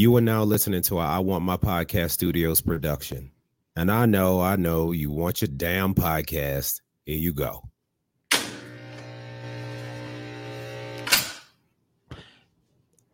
[0.00, 3.32] You are now listening to I Want My Podcast Studios production.
[3.76, 6.80] And I know, I know you want your damn podcast.
[7.04, 7.68] Here you go.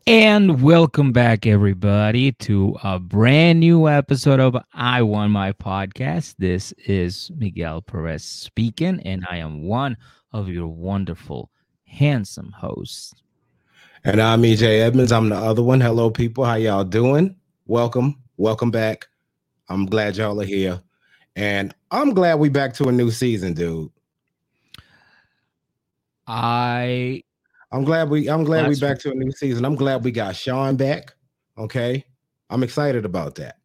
[0.06, 6.36] And welcome back, everybody, to a brand new episode of I Want My Podcast.
[6.38, 9.96] This is Miguel Perez speaking, and I am one
[10.30, 11.50] of your wonderful,
[11.84, 13.12] handsome hosts.
[14.06, 15.10] And I'm EJ Edmonds.
[15.10, 15.80] I'm the other one.
[15.80, 16.44] Hello, people.
[16.44, 17.34] How y'all doing?
[17.66, 18.22] Welcome.
[18.36, 19.08] Welcome back.
[19.68, 20.80] I'm glad y'all are here.
[21.34, 23.90] And I'm glad we back to a new season, dude.
[26.28, 27.24] I
[27.72, 29.64] I'm glad we I'm glad we back to a new season.
[29.64, 31.12] I'm glad we got Sean back.
[31.58, 32.04] Okay.
[32.48, 33.56] I'm excited about that.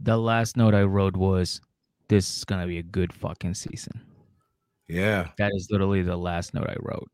[0.00, 1.60] the last note I wrote was
[2.08, 4.00] this is gonna be a good fucking season.
[4.88, 5.28] Yeah.
[5.36, 7.10] That is literally the last note I wrote.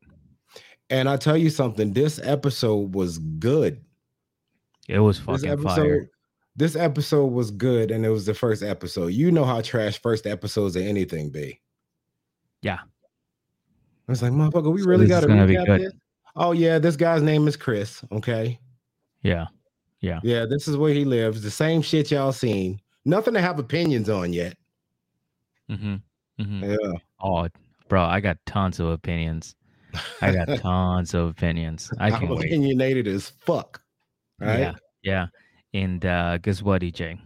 [0.89, 3.83] And I tell you something, this episode was good.
[4.87, 6.09] It was This fucking episode, fire.
[6.55, 9.07] this episode was good, and it was the first episode.
[9.07, 11.59] You know how trash first episodes of anything be.
[12.61, 12.79] Yeah.
[14.07, 15.81] I was like, motherfucker, we really this got to be recap good.
[15.81, 15.93] this.
[16.35, 18.03] Oh yeah, this guy's name is Chris.
[18.11, 18.59] Okay,
[19.23, 19.47] Yeah.
[20.01, 20.19] Yeah.
[20.21, 21.41] yeah, this is where he lives.
[21.41, 22.79] The same shit y'all seen.
[23.05, 24.55] Nothing to have opinions on yet.
[25.71, 25.95] Mm-hmm.
[26.39, 26.63] Mm-hmm.
[26.63, 26.91] Yeah,
[27.23, 27.47] Oh,
[27.89, 29.55] bro, I got tons of opinions.
[30.21, 31.91] I got tons of opinions.
[31.99, 32.45] I I'm can wait.
[32.45, 33.81] opinionated as fuck.
[34.39, 34.59] Right?
[34.59, 35.27] Yeah, yeah.
[35.73, 37.19] And uh, guess what, EJ?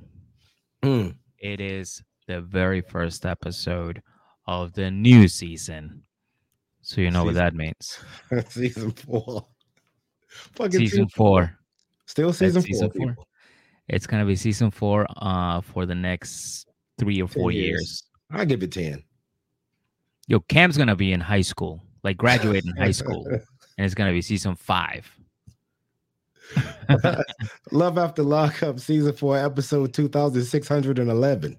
[0.84, 1.16] Mm.
[1.40, 4.02] It is the very first episode
[4.48, 6.04] of the new season.
[6.82, 8.00] So you know what that means.
[8.50, 9.46] season four.
[10.30, 11.58] Fucking Season four.
[12.06, 13.14] Still season, season four.
[13.14, 13.26] four.
[13.88, 16.68] It's gonna be season four uh for the next
[17.00, 17.68] three or four years.
[17.68, 18.04] years.
[18.32, 19.04] I give it ten.
[20.28, 23.42] Yo, Cam's gonna be in high school, like graduating high school, and
[23.86, 25.10] it's gonna be season five.
[27.72, 31.58] Love After Lockup, season four, episode 2611.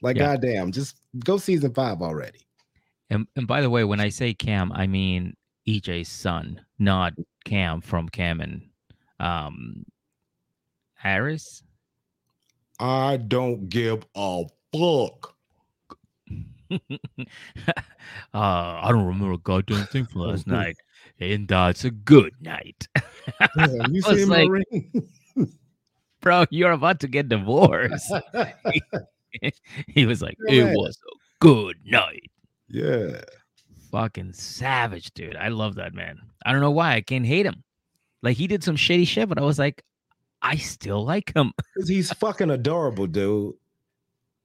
[0.00, 0.26] Like, Yeah.
[0.26, 2.40] goddamn, just go season five already.
[3.10, 5.34] And and by the way, when I say Cam, I mean
[5.66, 8.62] EJ's son, not Cam from Cam and
[9.18, 9.84] um
[10.94, 11.62] Harris.
[12.78, 15.34] I don't give a fuck.
[17.18, 17.26] uh,
[18.34, 20.76] I don't remember a goddamn thing from last night,
[21.20, 22.86] and uh, it's a good night,
[23.56, 24.48] Damn, you see like-
[26.20, 26.44] bro.
[26.50, 28.12] You're about to get divorced.
[29.88, 30.70] he was like, Yeah.
[30.70, 32.30] "It was a good night."
[32.68, 33.20] yeah.
[33.90, 35.34] Fucking savage, dude.
[35.36, 36.18] I love that man.
[36.44, 37.64] I don't know why I can't hate him.
[38.22, 39.82] Like he did some shitty shit, but I was like,
[40.42, 41.52] I still like him.
[41.86, 43.54] he's fucking adorable, dude.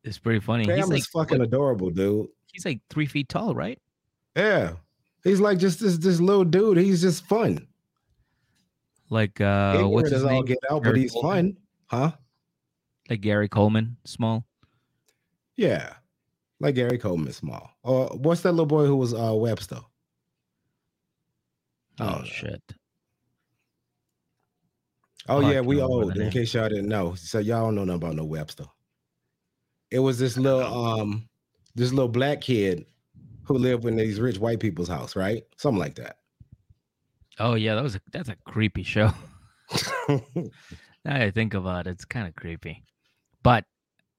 [0.03, 0.65] It's pretty funny.
[0.65, 2.27] Cam he's like fucking what- adorable, dude.
[2.51, 3.79] he's like three feet tall, right?
[4.35, 4.73] Yeah.
[5.23, 6.77] He's like just this this little dude.
[6.77, 7.67] He's just fun.
[9.09, 10.43] Like uh Ignorant what's his name?
[10.45, 11.55] get out, but he's Coleman?
[11.89, 12.01] fun.
[12.11, 12.11] Huh?
[13.09, 14.45] Like Gary Coleman, small.
[15.55, 15.93] Yeah.
[16.59, 17.69] Like Gary Coleman small.
[17.83, 19.79] Or what's that little boy who was uh Webster?
[21.97, 22.61] Don't Oh shit.
[25.29, 26.17] Oh Oh, yeah, we old.
[26.17, 28.65] In case y'all didn't know, so y'all don't know nothing about no Webster.
[29.93, 31.29] It was this little um,
[31.75, 32.87] this little black kid
[33.43, 35.43] who lived in these rich white people's house, right?
[35.55, 36.17] Something like that.
[37.37, 39.11] Oh yeah, that was a that's a creepy show.
[40.09, 42.83] now I think about it, it's kind of creepy.
[43.43, 43.65] But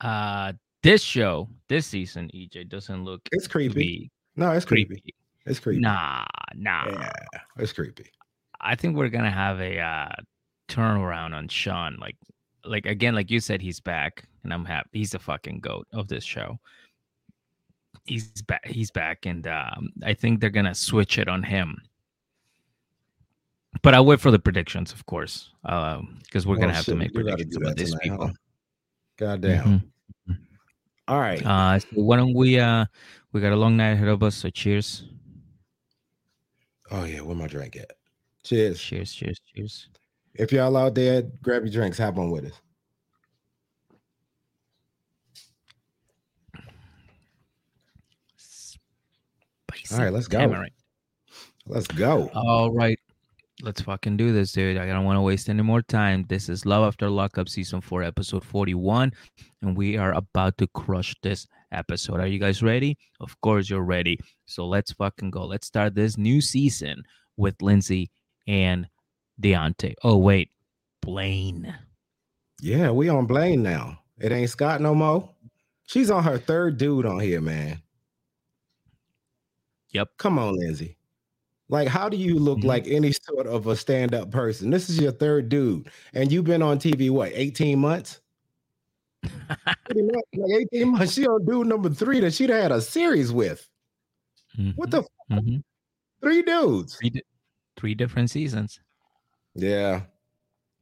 [0.00, 0.52] uh
[0.84, 4.12] this show, this season, EJ doesn't look it's creepy.
[4.36, 4.94] No, it's creepy.
[4.94, 5.14] creepy.
[5.44, 5.80] It's creepy.
[5.80, 6.24] Nah,
[6.54, 6.86] nah.
[6.86, 7.10] Yeah,
[7.58, 8.12] it's creepy.
[8.60, 10.22] I think we're gonna have a uh
[10.68, 11.96] turnaround on Sean.
[12.00, 12.16] Like
[12.64, 14.88] like again, like you said, he's back, and I'm happy.
[14.98, 16.58] He's the fucking goat of this show.
[18.04, 18.66] He's back.
[18.66, 21.76] He's back, and um, I think they're gonna switch it on him.
[23.82, 27.12] But I'll wait for the predictions, of course, because we're Oh, gonna have to make
[27.12, 28.26] predictions about these tonight, people.
[28.28, 28.32] huh?
[29.16, 29.80] God damn.
[30.28, 30.38] Mhm.
[31.06, 31.44] All right.
[31.44, 32.58] Uh, so why don't we?
[32.58, 32.86] Uh,
[33.32, 35.04] we got a long night ahead of us, so cheers,
[36.90, 37.90] oh yeah, where my drink at?
[38.44, 38.80] Cheers.
[38.80, 39.88] cheers, cheers, cheers.
[40.34, 41.98] If y'all out there, grab your drinks.
[41.98, 42.60] Have one with us.
[48.36, 50.38] Spicy All right, let's go.
[50.38, 50.72] tamarind.
[51.66, 52.30] Let's go.
[52.34, 52.98] All right.
[53.62, 54.76] Let's fucking do this, dude.
[54.76, 56.24] I don't want to waste any more time.
[56.28, 59.12] This is Love After Lockup Season 4, Episode 41.
[59.62, 62.18] And we are about to crush this episode.
[62.20, 62.98] Are you guys ready?
[63.20, 64.18] Of course, you're ready.
[64.46, 65.46] So let's fucking go.
[65.46, 67.04] Let's start this new season
[67.36, 68.10] with Lindsay
[68.46, 68.88] and
[69.40, 69.94] Deontay.
[70.02, 70.50] Oh, wait.
[71.00, 71.74] Blaine.
[72.60, 73.98] Yeah, we on Blaine now.
[74.18, 75.28] It ain't Scott no more.
[75.86, 77.82] She's on her third dude on here, man.
[79.90, 80.10] Yep.
[80.18, 80.96] Come on, Lindsay.
[81.68, 82.64] Like, how do you look Mhm.
[82.64, 84.70] like any sort of a stand-up person?
[84.70, 88.20] This is your third dude, and you've been on TV what 18 months?
[89.86, 91.14] Pretty much, like 18 months.
[91.14, 93.68] She on dude number three that she'd had a series with.
[94.76, 95.62] What the Mhm.
[96.20, 96.96] three dudes?
[96.96, 97.22] three, di-
[97.76, 98.78] three different seasons?
[99.54, 100.02] Yeah.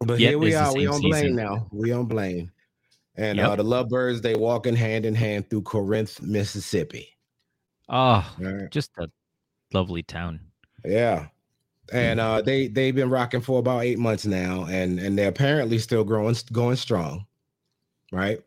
[0.00, 0.72] But Yet here we are.
[0.74, 1.36] We on Blaine season.
[1.36, 1.68] now.
[1.72, 2.50] We on Blaine.
[3.16, 3.48] And Yep.
[3.48, 7.08] uh the Lovebirds, they walking hand in hand through Corinth, Mississippi.
[7.88, 8.70] Oh, right.
[8.70, 9.08] just a
[9.74, 10.40] lovely town.
[10.84, 11.26] Yeah.
[11.92, 12.30] And Mm-hmm.
[12.30, 16.04] uh they they've been rocking for about eight months now, and and they're apparently still
[16.04, 17.26] growing going strong,
[18.12, 18.40] right?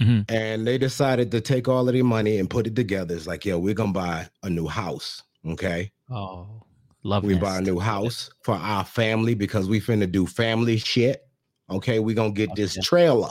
[0.00, 0.30] Mhm.
[0.30, 3.14] And they decided to take all of their money and put it together.
[3.14, 5.22] It's like, yo, we're gonna buy a new house.
[5.46, 5.90] Okay.
[6.10, 6.62] Oh,
[7.02, 11.26] love We buy a new house for our family because we finna do family shit.
[11.70, 12.82] Okay, we gonna get Fuck this yeah.
[12.82, 13.28] trailer.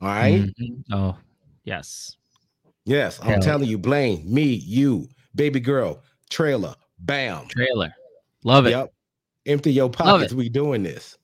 [0.00, 0.52] All right.
[0.60, 0.84] Mhm.
[0.92, 1.16] Oh,
[1.64, 2.16] yes.
[2.84, 7.46] Yes, I'm Hell telling you, Blaine, me, you, baby girl, trailer, bam.
[7.48, 7.92] Trailer.
[8.44, 8.70] Love it.
[8.70, 8.92] Yep.
[9.46, 10.32] Empty your pockets.
[10.32, 11.18] We doing this.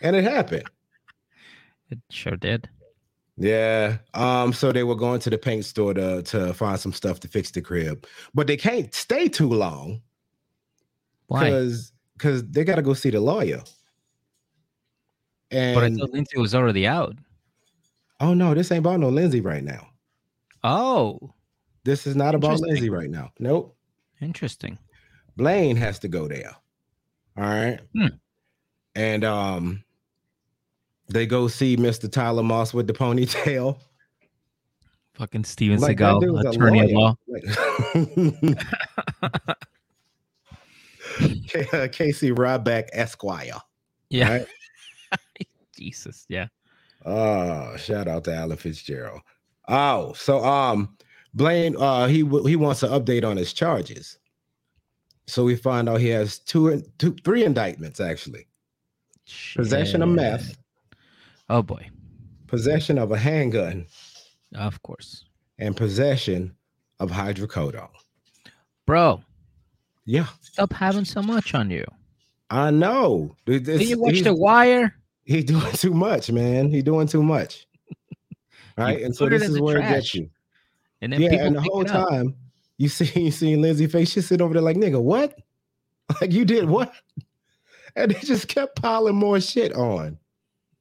[0.00, 0.64] And it happened.
[1.88, 2.68] It sure did.
[3.36, 3.98] Yeah.
[4.14, 7.28] Um, so they were going to the paint store to to find some stuff to
[7.28, 10.02] fix the crib, but they can't stay too long?
[11.28, 13.62] Because because they gotta go see the lawyer.
[15.50, 17.14] But I And thought Lindsay was already out.
[18.20, 19.88] oh no, this ain't about no Lindsay right now.
[20.64, 21.32] Oh,
[21.84, 22.58] This is not about.
[22.60, 23.30] Lindsay right now.
[23.38, 23.76] Nope.
[24.20, 24.78] interesting.
[25.36, 26.50] Blaine has to go there.
[27.36, 27.78] All right.
[27.94, 28.06] Hmm.
[28.94, 29.84] And um
[31.08, 32.10] they go see Mr.
[32.10, 33.78] Tyler Moss with the ponytail.
[35.14, 37.14] Fucking Steven Like, Seagal, attorney at law.
[37.28, 37.44] Like-
[41.48, 43.60] K- uh, Casey Ryback Esquire.
[44.10, 44.30] Yeah.
[44.38, 44.46] Right?
[45.76, 46.24] Jesus.
[46.28, 46.46] Yeah.
[47.04, 49.20] Oh, shout out to Alan Fitzgerald.
[49.68, 50.96] Oh, so um
[51.34, 54.18] Blaine uh he w- he wants an update on his charges.
[55.26, 58.46] So we find out he has two two three indictments actually.
[59.56, 60.56] Possession of meth,
[61.48, 61.88] Oh boy.
[62.46, 63.86] possession of a handgun,
[64.54, 65.24] Of course.
[65.58, 66.54] and possession
[67.00, 67.88] of hydrocodone.
[68.86, 69.22] Bro,
[70.06, 71.84] Yeah, stop having so much on you.
[72.48, 73.36] I know.
[73.44, 74.94] Did you watch The Wire?
[75.24, 76.70] He doing too much, man.
[76.70, 77.66] He doing too much.
[78.78, 80.28] Right, and so this is where it gets you.
[81.00, 82.34] And then Yeah, and the whole time
[82.76, 85.34] you see you see Lindsay face, she sit over there like nigga, what?
[86.20, 86.92] Like you did what?
[87.96, 90.18] And they just kept piling more shit on.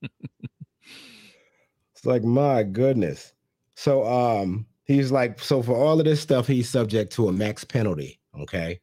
[0.01, 3.31] it's like my goodness.
[3.75, 7.63] So um he's like, so for all of this stuff, he's subject to a max
[7.63, 8.19] penalty.
[8.41, 8.81] Okay.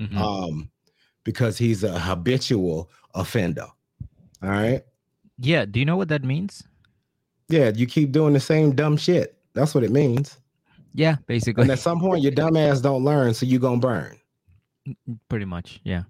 [0.00, 0.16] Mhm.
[0.16, 0.70] Um,
[1.24, 3.66] because he's a habitual offender.
[4.42, 4.82] All right.
[5.38, 5.64] yeah.
[5.64, 6.64] Do you know what that means?
[7.48, 9.36] Yeah, you keep doing the same dumb shit.
[9.54, 10.38] That's what it means.
[10.94, 11.62] Yeah, basically.
[11.62, 14.16] And at some point, your dumb ass don't learn, so you gonna burn.
[15.28, 15.80] Pretty much.
[15.84, 16.02] Yeah.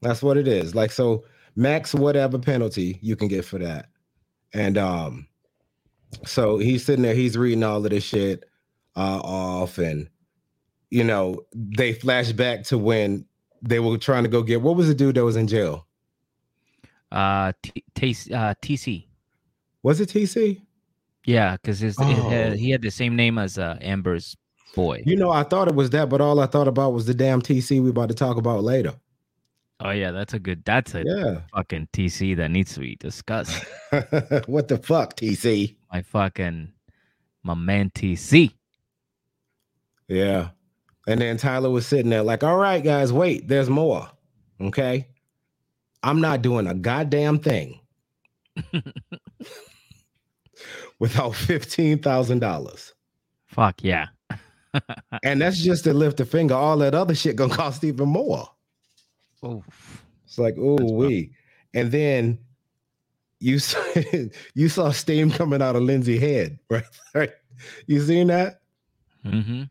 [0.00, 0.74] That's what it is.
[0.74, 1.24] Like so,
[1.56, 3.88] max whatever penalty you can get for that.
[4.54, 5.26] And um,
[6.24, 8.44] so he's sitting there, he's reading all of this shit
[8.96, 10.08] uh off, and
[10.90, 13.24] you know, they flash back to when
[13.62, 15.86] they were trying to go get what was the dude that was in jail?
[17.10, 19.06] Uh, T- T- uh TC.
[19.82, 20.60] Was it TC?
[21.24, 22.56] Yeah, because his it had, Oh.
[22.56, 24.36] he had the same name as uh, Amber's
[24.74, 25.02] boy.
[25.04, 27.40] You know, I thought it was that, but all I thought about was the damn
[27.42, 28.94] TC we about to talk about later.
[29.80, 30.64] Oh yeah, that's a good.
[30.64, 31.40] That's a Yeah.
[31.54, 33.64] fucking TC that needs to be discussed.
[34.46, 35.76] what the fuck, TC?
[35.92, 36.72] my fucking
[37.42, 38.52] my man TC.
[40.08, 40.50] Yeah.
[41.08, 44.06] And then Tyler was sitting there like, all right, guys, wait, there's more.
[44.60, 45.08] Okay.
[46.02, 47.80] I'm not doing a goddamn thing
[50.98, 52.92] without $15,000.
[53.46, 54.08] Fuck yeah.
[55.24, 56.54] And that's just to lift a finger.
[56.54, 58.46] All that other shit gonna cost even more.
[59.42, 59.64] Oh,
[60.26, 61.32] It's like, oh, we.
[61.72, 62.38] And then
[63.40, 63.82] you saw,
[64.54, 66.84] you saw steam coming out of Lindsay's head, right?
[67.14, 67.30] right?
[67.86, 68.60] You seen that?
[69.24, 69.62] mm-hmm.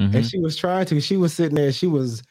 [0.00, 1.00] And she was trying to.
[1.00, 1.72] She was sitting there.
[1.72, 2.22] She was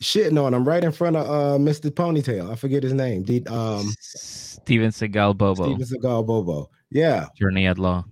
[0.00, 1.90] shitting on him right in front of uh Mr.
[1.90, 2.50] Ponytail.
[2.50, 3.22] I forget his name.
[3.22, 6.70] D- um Steven Seagal Bobo, Steven Seagal Bobo.
[6.90, 8.04] Yeah, Journey at Law.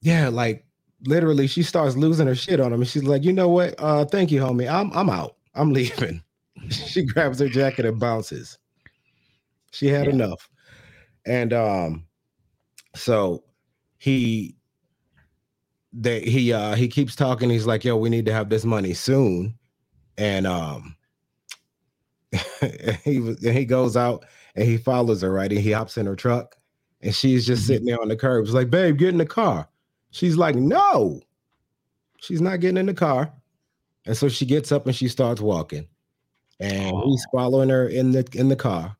[0.00, 0.28] yeah.
[0.28, 0.64] Like
[1.06, 3.74] literally, she starts losing her shit on him, and she's like, "You know what?
[3.78, 4.70] Uh, thank you, homie.
[4.72, 5.36] I'm I'm out.
[5.54, 6.22] I'm leaving."
[6.70, 8.58] she grabs her jacket and bounces.
[9.72, 10.12] She had Yeah.
[10.12, 10.48] enough,
[11.26, 12.06] and um,
[12.96, 13.44] so
[13.98, 14.56] he
[15.94, 17.48] they he uh he keeps talking.
[17.50, 19.56] He's like, "Yo, we need to have this money soon,"
[20.18, 20.96] and um,
[23.04, 24.24] he was and he goes out
[24.56, 26.56] and he follows her right, and he hops in her truck,
[27.02, 27.66] and she's just Mhm.
[27.66, 28.44] sitting there on the curb.
[28.44, 29.68] It's like, "Babe, get in the car."
[30.10, 31.20] She's like, "No."
[32.20, 33.30] She's not getting in the car.
[34.06, 35.86] And so she gets up and she starts walking.
[36.60, 37.02] And Oh.
[37.10, 38.96] he's following her in the in the car.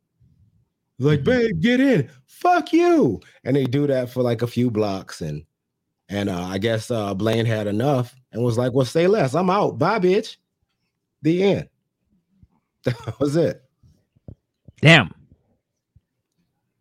[0.98, 1.24] Like, Mhm.
[1.24, 2.10] babe, get in.
[2.26, 3.20] Fuck you.
[3.44, 5.20] And they do that for like a few blocks.
[5.22, 5.44] And
[6.14, 9.34] and uh, I guess uh Blaine had enough and was like, Well, say less.
[9.34, 9.78] I'm out.
[9.78, 10.36] Bye, bitch.
[11.22, 11.68] The end.
[12.84, 13.62] That was it.
[14.82, 15.10] Damn.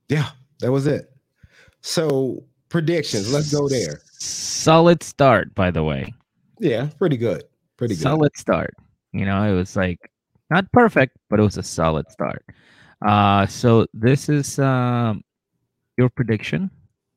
[0.10, 1.10] Yeah, that was it.
[1.80, 3.34] So predictions.
[3.34, 4.02] Let's go there.
[4.12, 6.14] Solid start, by the way.
[6.60, 7.46] Yeah, pretty good.
[7.78, 8.02] Pretty good.
[8.02, 8.74] Solid start.
[9.14, 10.12] You know, it was like
[10.50, 12.46] not perfect, but it was a solid start.
[13.04, 15.24] Uh so this is um
[15.98, 16.70] your prediction.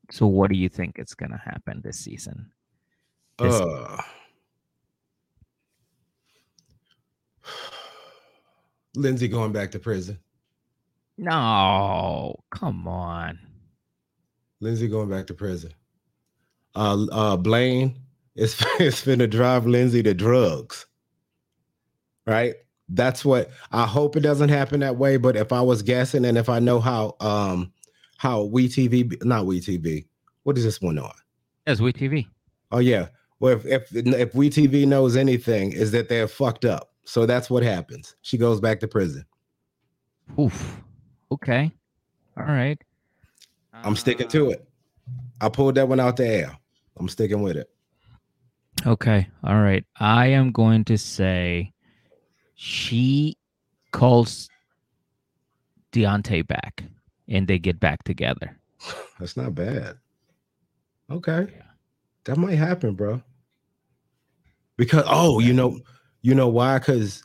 [0.09, 2.51] So what do you think is gonna happen this season?
[3.39, 4.01] this- Uh,
[8.95, 10.19] Lindsay going back to prison.
[11.17, 13.39] No, come on.
[14.59, 15.71] Lindsay going back to prison.
[16.75, 17.99] Uh, uh, Blaine
[18.35, 20.85] is is finna drive Lindsay to drugs.
[22.25, 22.55] Right.
[22.89, 25.17] That's what I hope it doesn't happen that way.
[25.17, 27.71] But if I was guessing, and if I know how, um,
[28.17, 30.05] how we TV, not we TV,
[30.43, 31.13] what is this one on?
[31.65, 32.27] That's We TV.
[32.71, 33.07] Oh yeah.
[33.39, 36.93] Well, if if if we TV knows anything, is that they're fucked up.
[37.05, 38.15] So that's what happens.
[38.21, 39.25] She goes back to prison.
[40.39, 40.81] Oof.
[41.31, 41.71] Okay.
[42.37, 42.81] All right.
[43.73, 44.67] I'm sticking to it.
[45.39, 46.57] I pulled that one out the air.
[46.97, 47.69] I'm sticking with it.
[48.85, 49.27] Okay.
[49.43, 49.85] All right.
[49.99, 51.73] I am going to say
[52.55, 53.37] she
[53.91, 54.49] calls
[55.91, 56.83] Deontay back
[57.27, 58.57] and they get back together.
[59.19, 59.97] That's not bad.
[61.09, 61.47] Okay.
[61.51, 61.63] Yeah.
[62.25, 63.21] That might happen, bro.
[64.75, 65.79] Because oh, you know,
[66.21, 66.77] you know why?
[66.77, 67.23] Because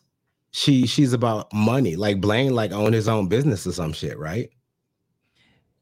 [0.52, 1.96] she she's about money.
[1.96, 4.48] Like Blaine, like own his own business or some shit, right?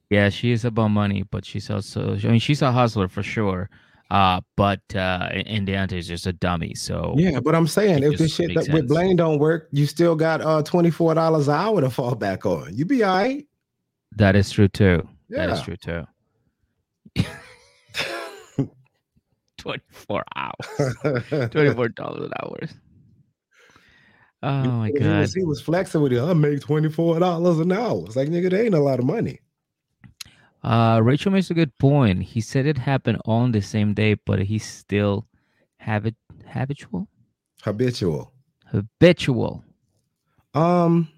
[0.08, 3.70] Yeah, she is about money, but she's also, I mean, she's a hustler for sure.
[4.10, 6.74] Uh, but uh, and Deontay is just a dummy.
[6.74, 8.88] So Yeah, but I'm saying if this shit that with.
[8.88, 12.44] Blaine don't work, you still got uh twenty four dollars an hour to fall back
[12.44, 12.74] on.
[12.74, 13.46] You be all right.
[14.16, 15.08] That is true too.
[15.30, 16.06] That is true too.
[19.58, 20.54] 24 hours.
[20.78, 22.58] $24 an hour.
[24.42, 25.20] Oh my he God.
[25.20, 26.20] was, he was flexing with it.
[26.20, 28.04] I make twenty four dollars an hour.
[28.06, 29.38] It's like nigga, that ain't a lot of money.
[30.62, 32.22] Uh, Rachel makes a good point.
[32.22, 35.26] He said it happened on the same day, but he's still
[35.78, 36.14] habit
[36.46, 37.06] habitual,
[37.62, 38.32] Habitual.
[38.66, 39.62] habitual.
[40.54, 41.08] Um,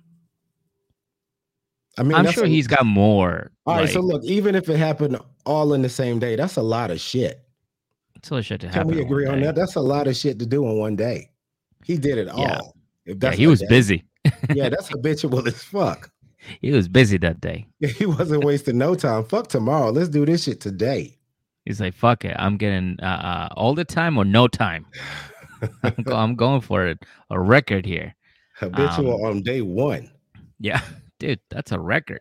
[1.99, 3.51] I mean, I'm sure a- he's got more.
[3.67, 6.63] All right, so look, even if it happened all in the same day, that's a
[6.63, 7.41] lot of shit.
[8.17, 8.89] it's all shit to Can happen.
[8.91, 9.47] Can we agree on day.
[9.47, 9.55] that?
[9.57, 11.31] That's a lot of shit to do in one day.
[11.85, 12.59] He did it Yeah.
[12.59, 12.77] all.
[13.05, 13.67] If Yeah, he was day.
[13.69, 14.05] busy.
[14.55, 16.09] Yeah, that's habitual as fuck.
[16.61, 17.67] He was busy that day.
[17.99, 19.25] He wasn't wasting no time.
[19.25, 19.91] Fuck tomorrow.
[19.91, 21.17] Let's do this shit today.
[21.65, 24.87] He's like, "Fuck it, I'm getting uh, uh all the time or no time.
[25.85, 27.05] I'm, go- I'm going for it.
[27.31, 28.15] A record here.
[28.57, 30.11] Habitual Um, on day one.
[30.59, 30.81] Yeah,
[31.23, 32.21] dude, that's a record.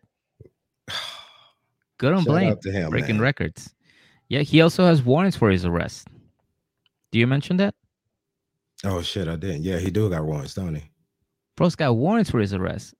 [1.98, 2.60] Good on Shout Blaine.
[2.62, 2.90] to him.
[2.90, 3.22] breaking man.
[3.22, 3.74] records.
[4.30, 6.08] Yeah, he also has warrants for his arrest.
[7.12, 7.76] Do you mention that?
[8.86, 9.64] Oh shit, I didn't.
[9.64, 10.84] Yeah, he do got warrants, don't he?
[11.58, 12.94] Bro's got warrants for his arrest.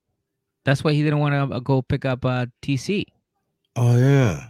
[0.64, 3.04] That's why he didn't want to go pick up uh, TC.
[3.76, 4.48] Oh yeah.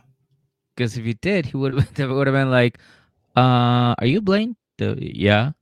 [0.74, 2.78] Because if he did, he would have would have been like,
[3.36, 5.52] uh, "Are you Blaine?" The, yeah,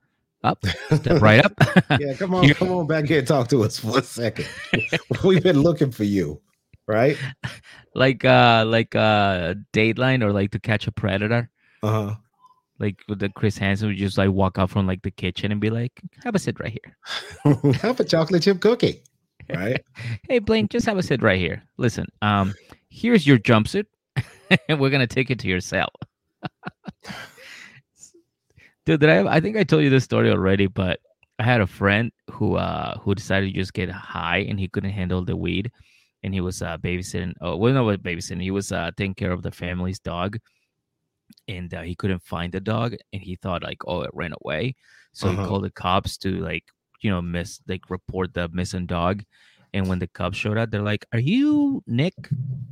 [0.43, 1.53] up, step right up.
[2.01, 4.49] Yeah, come on, come on back here and talk to us for a second.
[5.25, 6.41] We've been looking for you,
[6.87, 7.17] right?
[7.95, 11.51] like uh, like uh, Dateline or like To Catch a Predator.
[11.83, 12.15] Uh-huh.
[12.79, 15.61] Like with the Chris Hansen would just like walk out from like the kitchen and
[15.61, 19.03] be like, "Have a sit right here." Have a chocolate chip cookie.
[19.55, 19.85] Right?
[20.29, 21.63] Hey Blaine, just have a sit right here.
[21.77, 22.55] Listen, um,
[22.89, 23.87] here's your jumpsuit,
[24.69, 25.91] and we're gonna take it to your cell.
[28.91, 29.37] Dude, did I?
[29.37, 30.99] I think I told you this story already, but
[31.39, 34.91] I had a friend who uh who decided to just get high and he couldn't
[34.91, 35.71] handle the weed,
[36.25, 37.35] and he was uh babysitting.
[37.41, 38.43] Oh, well, no, what babysitting?
[38.43, 40.39] He was uh taking care of the family's dog,
[41.47, 44.75] and uh, he couldn't find the dog, and he thought like, oh, it ran away.
[45.13, 45.41] So Uh-huh.
[45.43, 46.65] he called the cops to like
[47.01, 49.23] you know miss like report the missing dog.
[49.73, 52.15] And when the cops showed up, they're like, "Are you Nick?"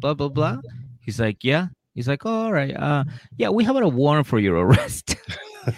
[0.01, 0.57] Blah blah blah.
[1.01, 3.05] He's like, "Yeah." He's like, oh, "All right, uh,
[3.37, 5.15] yeah, we have a warrant for your arrest."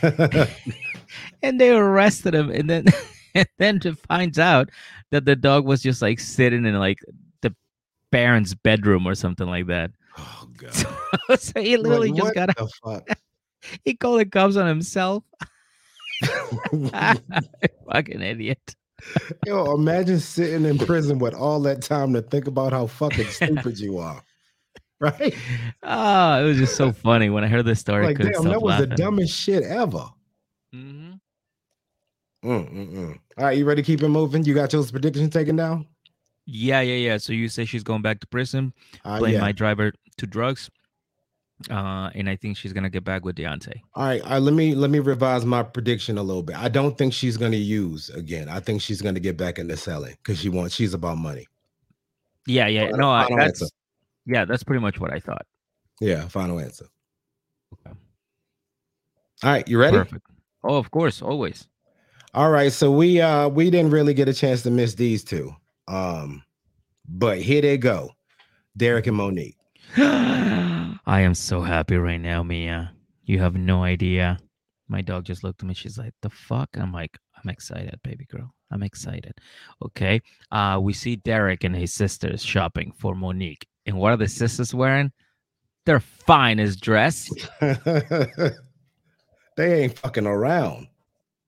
[1.42, 2.84] and they arrested him, and then
[3.34, 4.70] and then to finds out
[5.10, 6.98] that the dog was just like sitting in like
[7.42, 7.54] the
[8.12, 9.90] parents' bedroom or something like that.
[10.18, 10.74] oh god.
[10.74, 10.88] So,
[11.36, 13.18] so he literally Like, just what got the fuck?
[13.84, 15.24] he called the cops on himself.
[17.90, 18.76] Fucking idiot.
[19.46, 23.78] Yo, imagine sitting in prison with all that time to think about how fucking stupid
[23.78, 24.22] you are.
[25.02, 25.34] Right?
[25.82, 28.04] Oh, it was just so funny when I heard this story.
[28.04, 30.04] I Like, damn, that was the dumbest shit ever.
[30.74, 31.18] Mhm.
[32.44, 33.18] Mm, mm, mm.
[33.38, 34.44] All right, you ready to keep it moving?
[34.44, 35.86] You got your predictions taken down?
[36.46, 37.16] Yeah, yeah, yeah.
[37.18, 38.72] So you say she's going back to prison,
[39.04, 39.40] Uh, Blaine yeah.
[39.40, 40.70] my driver to drugs,
[41.70, 43.80] uh, and I think she's gonna get back with Deontay.
[43.94, 46.56] All right, all right, let me let me revise my prediction a little bit.
[46.56, 48.48] I don't think she's going to use again.
[48.50, 50.74] I think she's going to get back into selling because she wants.
[50.74, 51.46] She's about money.
[52.46, 52.84] Yeah, yeah.
[52.90, 53.74] Final- No, I- final that's answer.
[54.30, 55.46] Yeah, that's pretty much what I thought.
[56.00, 56.86] Yeah, final answer.
[57.74, 57.96] Okay.
[59.42, 59.96] All right, you ready?
[59.96, 60.26] Perfect.
[60.62, 61.66] Oh, of course, always.
[62.32, 65.54] All right, so we uh we didn't really get a chance to miss these two.
[65.88, 66.44] Um,
[67.08, 68.10] but here they go.
[68.76, 69.56] Derek and Monique.
[69.96, 72.92] I am so happy right now, Mia.
[73.24, 74.38] You have no idea.
[74.88, 75.74] My dog just looked at me.
[75.74, 78.54] She's like, "The fuck?" I'm like, "I'm excited, baby girl.
[78.70, 79.32] I'm excited."
[79.84, 80.20] Okay.
[80.52, 84.72] Uh, we see Derek and his sisters shopping for Monique, and what are the sisters
[84.72, 85.10] wearing?
[85.84, 87.28] Their finest dress.
[87.60, 88.52] they
[89.58, 90.86] ain't fucking around.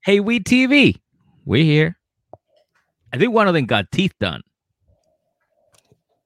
[0.04, 0.96] Hey, we TV.
[1.44, 1.96] We here.
[3.12, 4.42] I think one of them got teeth done.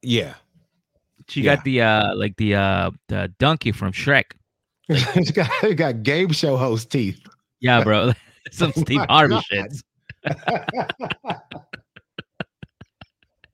[0.03, 0.35] Yeah.
[1.29, 1.57] She Yeah.
[1.57, 4.33] got the uh like the uh the donkey from Shrek.
[4.89, 7.21] you got, got game show host teeth.
[7.61, 8.13] Yeah, bro.
[8.53, 9.41] Some Oh Steve Harvey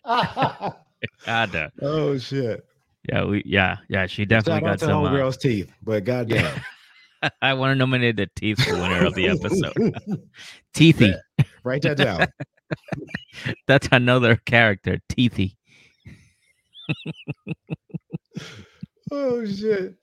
[0.05, 0.77] God.
[1.23, 1.27] Shits.
[1.27, 2.65] God, uh, oh shit.
[3.09, 4.07] yeah, we yeah, yeah.
[4.07, 5.05] She Shout definitely out got to some.
[5.05, 6.61] Uh, homegirl's teeth, but goddamn.
[7.43, 9.75] I want to nominate the teeth for winner of the episode.
[10.75, 11.15] Teethy.
[11.63, 12.27] Write that down.
[13.69, 14.99] That's another character.
[15.09, 15.55] Teethy.
[19.13, 19.95] oh shit.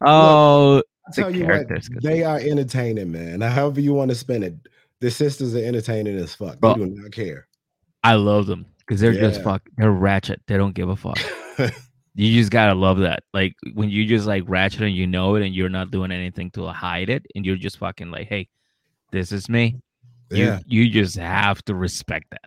[0.00, 1.66] Oh, I tell you what,
[2.02, 3.40] they are entertaining, man.
[3.40, 4.54] Now, however you want to spin it,
[5.00, 6.58] the sisters are entertaining as fuck.
[6.60, 6.74] Bro.
[6.74, 7.46] They do not care.
[8.02, 9.44] I love them because they're just Yeah.
[9.44, 9.62] fuck.
[9.76, 10.40] They're ratchet.
[10.46, 11.18] They don't give a fuck.
[12.14, 13.22] you just gotta love that.
[13.32, 16.50] Like when you just like ratchet and you know it, and you're not doing anything
[16.52, 18.48] to hide it, and you're just fucking like, hey,
[19.12, 19.80] this is me.
[20.30, 20.60] yeah.
[20.66, 22.40] You you just have to respect that.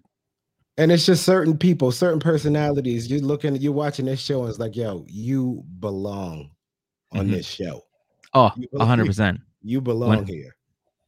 [0.80, 3.10] And it's just certain people, certain personalities.
[3.10, 6.52] You're looking, you're watching this show, and it's like, yo, you belong
[7.14, 7.32] on Mhm.
[7.32, 7.82] this show.
[8.34, 10.56] Oh, hundred percent, You belong here.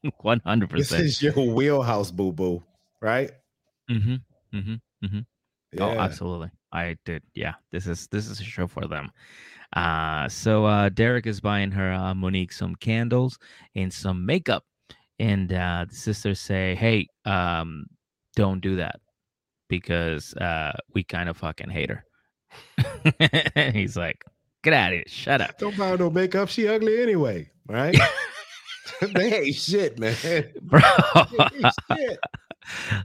[0.21, 1.03] one hundred percent.
[1.03, 2.63] This is your wheelhouse, boo boo.
[3.01, 3.29] Right?
[3.91, 4.15] Mm-hmm.
[4.57, 4.75] Mm-hmm.
[5.71, 5.85] Yeah.
[5.85, 6.49] Oh, absolutely.
[6.71, 7.23] I did.
[7.35, 9.11] Yeah, this is this is a show for them.
[9.75, 13.37] Uh so uh Derek is buying her uh, Monique some candles
[13.75, 14.63] and some makeup,
[15.19, 17.85] and uh the sisters say, "Hey, um,
[18.35, 18.99] don't do that
[19.67, 22.03] because uh we kind of fucking hate her."
[23.55, 24.23] and he's like,
[24.63, 25.03] "Get out of here!
[25.07, 26.49] Shut up, Don't buy her no makeup.
[26.49, 27.51] She ugly anyway.
[27.67, 27.95] Right?
[29.13, 30.15] they ain't shit, man.
[30.61, 30.79] Bro."
[31.91, 32.19] shit.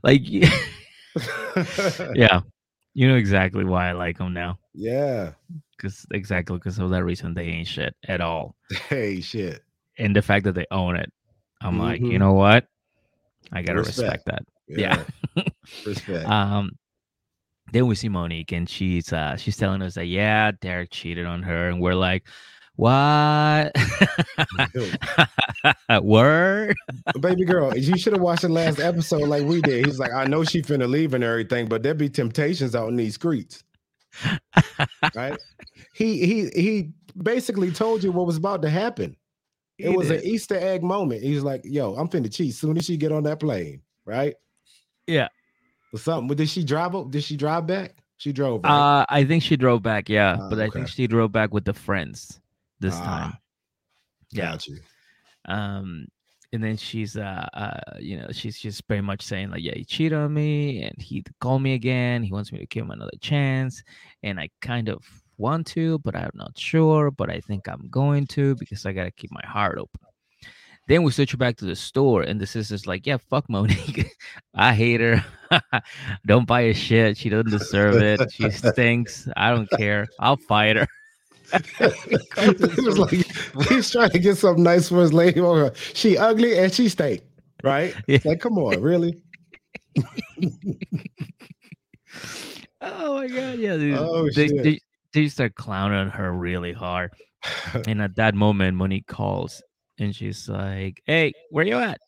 [0.03, 0.23] like,
[2.15, 2.41] yeah,
[2.95, 4.59] you know exactly why I like them now.
[4.75, 5.33] yeah.
[5.77, 8.57] Because exactly because of that reason, they ain't shit at all.
[8.89, 9.63] Hey, shit.
[9.99, 11.13] and the fact that they own it,
[11.61, 12.19] I'm like, you Mhm.
[12.21, 12.67] know what?
[13.53, 14.25] I gotta Respect.
[14.25, 14.45] respect, that.
[14.69, 15.05] Yeah.
[15.87, 16.27] Respect.
[16.29, 16.73] Um,
[17.73, 21.43] then we see Monique, and she's uh she's telling us that yeah, Derek cheated on
[21.43, 22.27] her, and we're like,
[22.77, 23.73] what?
[26.03, 26.77] Word?
[27.21, 29.87] Baby girl, you should have watched the last episode like we did.
[29.87, 32.97] He's like, I know she finna leave and everything, but there be temptations out in
[32.97, 33.63] these streets.
[35.15, 35.37] Right?
[35.95, 39.17] he he he basically told you what was about to happen.
[39.79, 41.23] It was an Easter egg moment.
[41.23, 44.35] He's like, yo, I'm finna cheat soon as she get on that plane, right?
[45.07, 45.29] Yeah.
[45.93, 46.29] Or something.
[46.29, 47.11] But did she drive up?
[47.11, 47.97] Did she drive back?
[48.17, 48.71] She drove back.
[48.71, 51.65] Uh, I think she drove back, yeah, Ah, but I think she drove back with
[51.65, 52.41] the friends
[52.85, 53.33] this Ah, time.
[54.31, 54.53] Yeah.
[54.53, 54.79] Got you.
[55.47, 56.07] um
[56.53, 59.85] and then she's uh uh you know she's just pretty much saying like yeah he
[59.85, 62.23] cheated on me and he called me again.
[62.23, 63.83] He wants me to give him another chance
[64.23, 65.03] and i kind of
[65.37, 69.11] want to but i'm not sure but i think i'm going to because i gotta
[69.11, 70.01] keep my heart open.
[70.87, 74.07] Then we switch back to the store and the sister's like yeah fuck monique.
[74.55, 75.25] I hate her.
[76.27, 77.17] Don't buy her shit.
[77.17, 78.31] She doesn't deserve it.
[78.33, 79.27] She stinks.
[79.37, 80.07] I don't care.
[80.21, 80.87] I'll fight her
[81.79, 83.11] he was like,
[83.69, 85.41] he's trying to get something nice for his lady.
[85.95, 87.23] She ugly and she stink,
[87.63, 87.95] right?
[88.07, 88.19] Yeah.
[88.25, 89.23] Like, come on, really?
[92.81, 93.97] Oh my god, yeah, dude.
[93.99, 94.63] Oh, they, shit.
[94.63, 94.79] they
[95.13, 97.13] they start clowning on her really hard.
[97.87, 99.63] And at that moment, Monique calls
[99.99, 101.99] and she's like, Hey, where you at?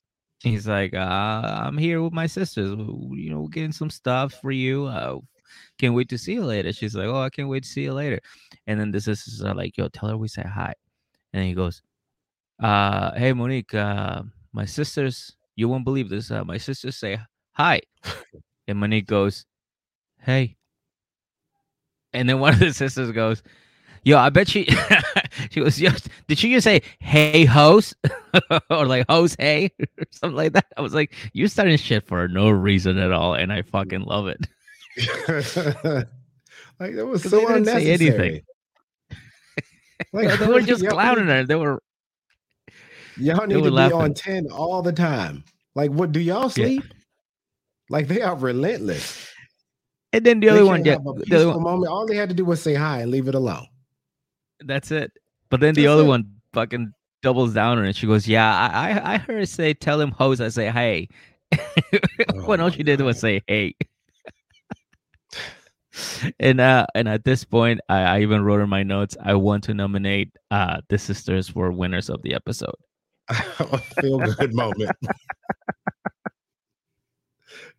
[0.40, 2.70] He's like, uh, I'm here with my sisters.
[2.70, 4.86] You know, getting some stuff for you.
[4.86, 5.18] Uh,
[5.78, 6.72] can't wait to see you later.
[6.72, 8.20] She's like, Oh, I can't wait to see you later.
[8.66, 10.74] And then the sisters are like, Yo, tell her we say hi.
[11.32, 11.82] And he goes,
[12.62, 16.30] uh, hey Monique, uh, my sisters, you won't believe this.
[16.30, 17.18] Uh, my sisters say
[17.52, 17.80] hi.
[18.68, 19.44] and Monique goes,
[20.20, 20.56] Hey.
[22.12, 23.42] And then one of the sisters goes,
[24.04, 24.68] Yo, I bet she
[25.50, 27.94] she was just did she just say hey host
[28.70, 30.66] or like host hey or something like that?
[30.76, 34.28] I was like, you're starting shit for no reason at all, and I fucking love
[34.28, 34.46] it.
[36.80, 37.92] like that was so they didn't say unnecessary.
[37.92, 38.42] anything.
[40.12, 41.44] Like they were just clowning her.
[41.44, 41.80] They were
[43.18, 43.96] Y'all need to be laughing.
[43.96, 45.44] on 10 all the time.
[45.74, 46.84] Like, what do y'all sleep?
[47.88, 49.26] Like they are relentless.
[50.12, 51.90] and then the They other one, yeah, the other one, moment.
[51.92, 53.66] All they had to do was say hi and leave it alone.
[54.60, 55.12] that's it.
[55.50, 56.08] But then the That's other it.
[56.08, 57.96] one fucking doubles down on it.
[57.96, 61.08] She goes, "Yeah, I I, I heard her say tell him host." I say, "Hey."
[62.44, 63.74] when all Oh she did was say, "Hey."
[66.40, 69.64] And uh and at this point I, I even wrote in my notes i want
[69.64, 72.74] to nominate uh the sisters for winners of the episode
[73.28, 74.90] a feel good moment.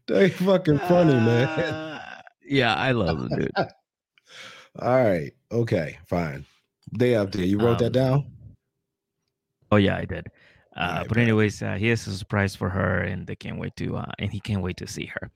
[0.07, 1.47] they fucking funny, man.
[1.47, 2.01] Uh,
[2.45, 3.51] yeah i love them dude
[4.79, 5.31] All right.
[5.51, 5.97] Okay.
[6.07, 6.45] Fine.
[6.95, 7.43] They up there.
[7.43, 8.31] You wrote that Um, down?
[9.71, 10.27] oh yeah i did
[10.77, 13.97] uh but anyways uh, he has a surprise for her and they can't wait to
[13.97, 15.29] uh and he can't wait to see her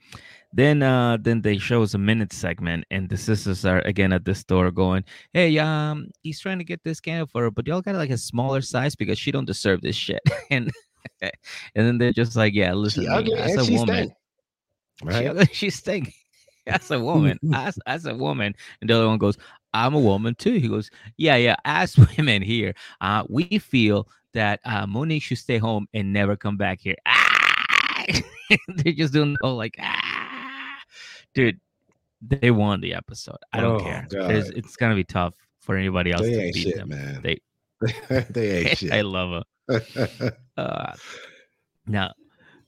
[0.53, 4.25] then uh then they show us a minute segment and the sisters are again at
[4.25, 7.81] the store going hey um he's trying to get this candle for her but y'all
[7.81, 10.71] got like a smaller size because she don't deserve this shit and
[11.21, 11.31] and
[11.73, 14.09] then they're just like yeah listen me, as a woman.
[14.09, 14.15] She,
[15.03, 15.55] Right?
[15.55, 16.13] she stink.
[16.67, 19.35] As a woman, as, as a woman, and the other one goes,
[19.73, 24.59] "I'm a woman too." He goes, "Yeah, yeah." As women here, uh, we feel that
[24.65, 26.95] uh, Monique should stay home and never come back here.
[27.05, 28.05] Ah!
[28.67, 30.77] They're just doing whole like, ah!
[31.33, 31.59] dude.
[32.23, 33.37] They won the episode.
[33.51, 34.07] I don't Oh, care.
[34.11, 36.89] It's gonna be tough for anybody else They to ain't beat shit, them.
[36.89, 37.21] man.
[37.23, 37.41] They-
[38.29, 38.91] they ain't shit.
[38.91, 40.31] I love her.
[40.55, 40.93] Uh,
[41.87, 42.13] now,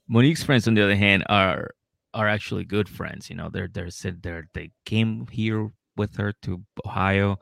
[0.07, 1.69] Monique's friends, on the other hand, are
[2.15, 3.29] are actually good friends.
[3.29, 7.37] You know, they're they're said they're they came here with her to Ohio.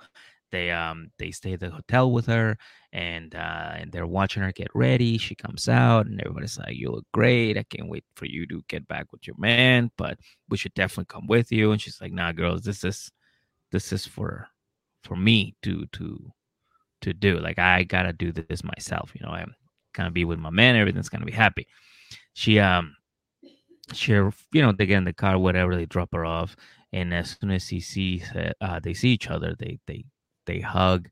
[0.51, 2.57] They um they stay at the hotel with her,
[2.93, 5.17] and uh, and they're watching her get ready.
[5.17, 7.57] She comes out, and everybody's like, "You look great.
[7.57, 11.05] I can't wait for you to get back with your man, but we should definitely
[11.05, 13.11] come with you." And she's like, "Nah, girls, this is
[13.71, 14.47] this is for
[15.03, 16.31] for me to to
[17.01, 17.39] to do.
[17.39, 19.11] Like I gotta do this myself.
[19.15, 19.55] You know, I'm
[19.93, 20.75] gonna be with my man.
[20.75, 21.67] Everything's gonna be happy."
[22.33, 22.95] She um
[23.93, 26.55] she you know they get in the car whatever they drop her off
[26.93, 28.23] and as soon as he sees
[28.61, 30.05] uh, they see each other they they
[30.51, 31.07] they hug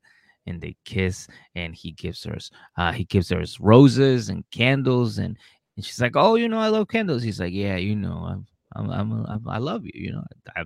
[0.46, 2.36] and they kiss and he gives her
[2.76, 5.36] uh he gives her roses and candles and
[5.76, 8.46] and she's like oh you know i love candles he's like yeah you know i'm
[8.76, 10.24] i'm, I'm, I'm i love you you know
[10.56, 10.64] I,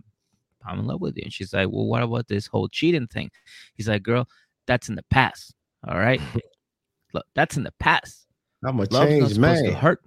[0.67, 3.31] i'm in love with you and she's like well what about this whole cheating thing
[3.75, 4.29] he's like girl
[4.67, 5.55] that's in the past
[5.87, 6.21] all right
[7.15, 8.25] look that's in the past
[8.67, 9.73] I'm a Love's not changed man.
[9.75, 10.01] hurt.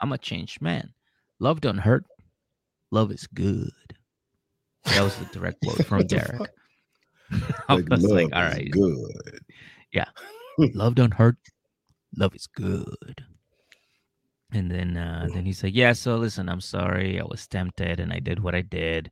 [0.00, 0.92] I'm a changed man.
[1.40, 2.04] Love don't hurt.
[2.90, 3.70] Love is good.
[4.84, 6.50] That was the direct quote from Derek.
[7.68, 9.40] I Like, was like, all right, Good.
[10.74, 11.36] love don't hurt.
[12.16, 13.24] Love is good.
[14.52, 15.92] And then uh, then he's like, yeah.
[15.94, 17.18] So listen, I'm sorry.
[17.20, 19.10] I was tempted and I did what I did.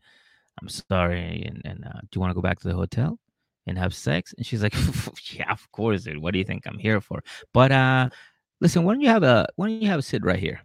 [0.61, 1.43] I'm sorry.
[1.47, 3.19] And and uh, do you want to go back to the hotel
[3.67, 4.35] and have sex?
[4.37, 4.75] And she's like,
[5.33, 6.19] yeah, of course, dude.
[6.19, 7.23] What do you think I'm here for?
[7.55, 8.11] But uh,
[8.61, 10.61] listen, why don't you have a why don't you have a sit right here?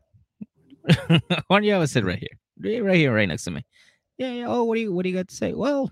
[1.07, 2.37] why don't you have a sit right here?
[2.59, 3.65] Right right here, right next to me.
[4.17, 4.45] Yeah, yeah.
[4.47, 5.53] Oh, what do you what do you got to say?
[5.53, 5.91] Well,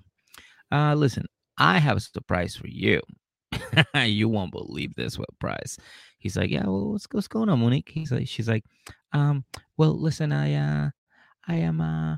[0.72, 1.26] uh, listen,
[1.64, 3.02] I have a surprise for you.
[4.04, 5.78] you won't believe this what prize.
[6.20, 7.90] He's like, yeah, well, what's what's going on, Monique?
[7.90, 8.66] He's like, she's like,
[9.14, 9.46] um,
[9.78, 10.90] well, listen, I uh,
[11.48, 12.18] I am uh,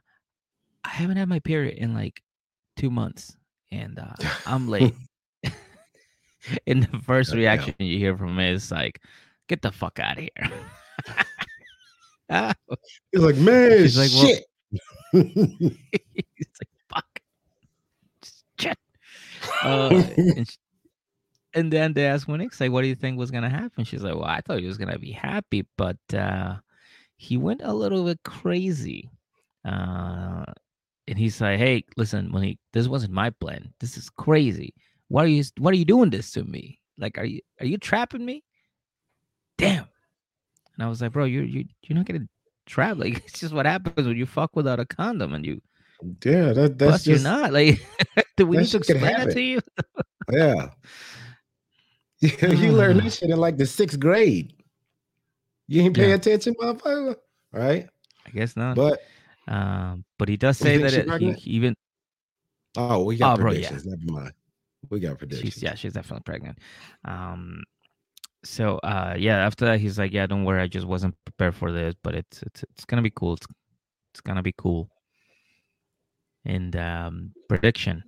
[0.83, 2.23] I haven't had my period in like
[2.75, 3.37] two months,
[3.71, 4.15] and uh,
[4.47, 4.95] I'm late.
[6.67, 8.99] and the first reaction you hear from me is like,
[9.47, 10.51] get the fuck out of here.
[13.11, 14.25] He's like, man, She's like, well-
[15.11, 15.77] He's like.
[16.57, 16.67] Shit.
[19.61, 20.57] Uh, and, sh-
[21.53, 23.83] and then they ask Monique, like, what do you think was gonna happen?
[23.85, 26.55] She's like, Well, I thought he was gonna be happy, but uh
[27.17, 29.09] he went a little bit crazy.
[29.63, 30.43] Uh
[31.07, 33.73] and he's like, Hey, listen, Monique, this wasn't my plan.
[33.79, 34.73] This is crazy.
[35.07, 36.79] Why are you what are you doing this to me?
[36.97, 38.43] Like, are you are you trapping me?
[39.57, 39.85] Damn.
[40.75, 42.27] And I was like, bro, you're you you're not gonna
[42.65, 42.97] trap.
[42.97, 45.61] Like it's just what happens when you fuck without a condom and you
[46.23, 47.85] yeah, that, that's Plus, you're not like.
[48.37, 49.61] do we need to explain that to you?
[50.31, 50.69] yeah.
[52.21, 53.03] You learned Ah.
[53.03, 54.53] this shit in like the sixth grade.
[55.67, 56.15] You ain't pay Yeah.
[56.15, 57.15] attention, motherfucker.
[57.51, 57.87] Right?
[58.25, 58.75] I guess not.
[58.75, 59.01] But
[59.47, 61.75] um, but he does say that it, he, he even
[62.77, 63.67] oh, we got Oh, bro, yeah.
[63.69, 63.85] predictions.
[63.85, 64.33] Never mind.
[64.89, 65.53] We got predictions.
[65.53, 66.57] she's yeah she's definitely pregnant.
[67.03, 67.63] Um,
[68.43, 71.71] so uh yeah after that he's like yeah don't worry I just wasn't prepared for
[71.71, 73.47] this but it's it's it's gonna be cool it's,
[74.13, 74.89] it's gonna be cool.
[76.45, 78.03] And um prediction.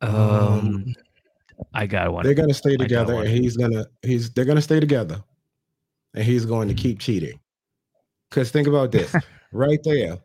[0.00, 0.94] Um,
[1.74, 2.24] I got one.
[2.24, 5.22] they're gonna stay together, and he's gonna he's they're gonna stay together,
[6.14, 7.38] and he's going to keep cheating.
[8.30, 9.14] Cause think about this,
[9.52, 10.18] right there.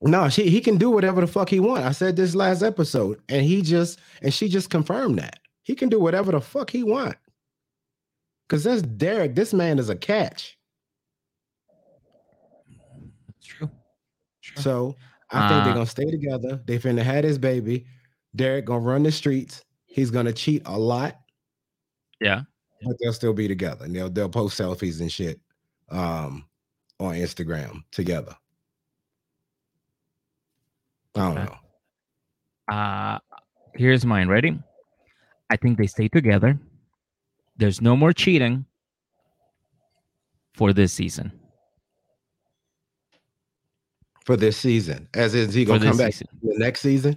[0.00, 1.84] No, she he can do whatever the fuck he want.
[1.84, 5.88] I said this last episode, and he just and she just confirmed that he can
[5.88, 7.16] do whatever the fuck he want.
[8.48, 9.34] Cause that's Derek.
[9.34, 10.56] This man is a catch.
[13.26, 13.70] That's true.
[14.42, 14.47] True.
[14.58, 14.96] So
[15.30, 16.62] I think they're Uh, gonna stay together.
[16.66, 17.86] They finna have his baby.
[18.36, 19.64] Derek gonna run the streets.
[19.86, 21.18] He's gonna cheat a lot,
[22.20, 22.42] yeah.
[22.82, 23.84] but they'll still be together.
[23.84, 25.40] And they'll they'll post selfies and shit
[25.90, 26.46] um
[27.00, 28.34] on Instagram together.
[31.14, 31.44] I don't Okay.
[32.68, 32.74] know.
[32.74, 33.18] Uh
[33.74, 34.28] here's mine.
[34.28, 34.58] Ready?
[35.50, 36.58] I think they stay together.
[37.56, 38.66] There's no more cheating
[40.54, 41.37] for this season.
[44.28, 45.08] For this season.
[45.14, 46.26] As is he gonna come back season.
[46.42, 47.16] the next season?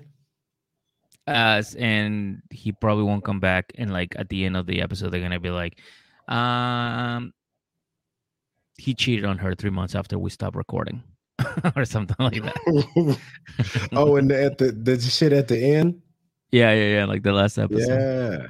[1.28, 3.74] As and he probably won't come back.
[3.76, 5.78] And like at the end of the episode, they're gonna be like,
[6.30, 7.34] um,
[8.78, 11.04] he cheated on her three months after we stopped recording,
[11.76, 13.20] or something like that.
[13.92, 16.02] oh, and the, at the the shit at the end?
[16.54, 17.04] Yeah, yeah, yeah.
[17.04, 17.90] Like the last episode.
[17.90, 18.48] Yeah.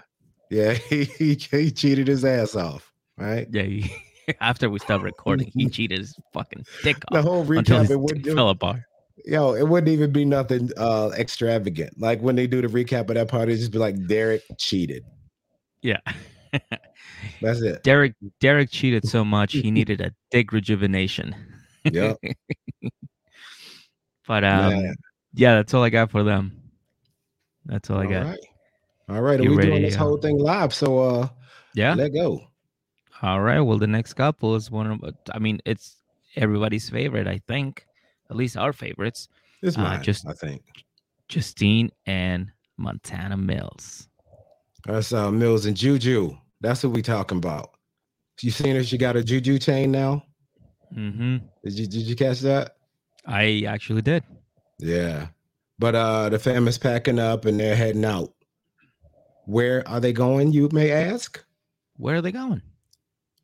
[0.52, 2.94] Yeah, he, he he cheated his ass off.
[3.18, 3.48] Right?
[3.50, 3.64] Yeah.
[3.64, 3.92] he-
[4.42, 7.14] after we stopped recording, he cheated his fucking dick off.
[7.14, 8.82] The whole recap it wouldn't it- fell apart.
[9.26, 12.00] Yo, it wouldn't even be nothing uh extravagant.
[12.00, 15.04] Like when they do the recap of that part, it'd just be like Derek cheated.
[15.84, 16.00] Yeah.
[17.42, 17.84] That's it.
[17.84, 21.36] Derek Derek cheated so much he needed a dick rejuvenation.
[21.84, 22.18] Yep.
[24.28, 24.96] But um, Man.
[25.34, 26.60] yeah, that's all I got for them.
[27.66, 28.26] That's all I All got.
[28.26, 28.40] right.
[29.10, 29.40] All right.
[29.40, 30.74] And we're doing this uh, whole thing live.
[30.74, 31.28] So uh
[31.76, 31.94] Yeah.
[31.94, 32.42] let go.
[33.22, 33.60] All right.
[33.60, 35.00] Well, the next couple is one of.
[35.32, 35.98] I mean, it's
[36.36, 37.28] everybody's favorite.
[37.28, 37.86] I think,
[38.30, 39.28] at least our favorites,
[39.62, 40.64] It's Uh, mine, just- I think.
[41.30, 44.10] Justine and Montana Mills.
[44.86, 46.36] That's uh Mills and Juju.
[46.62, 47.70] That's what we talking about.
[48.42, 48.84] You seen her?
[48.84, 50.24] She got a Juju chain now.
[50.96, 51.38] Mm-hmm.
[51.64, 52.76] Did you did you catch that?
[53.28, 54.24] I actually did.
[54.80, 55.28] Yeah.
[55.78, 58.34] But uh the fam is packing up and they're heading out.
[59.46, 61.42] Where are they going, you may ask?
[61.98, 62.62] Where are they going?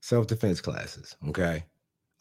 [0.07, 1.17] Self-defense classes.
[1.27, 1.65] Okay.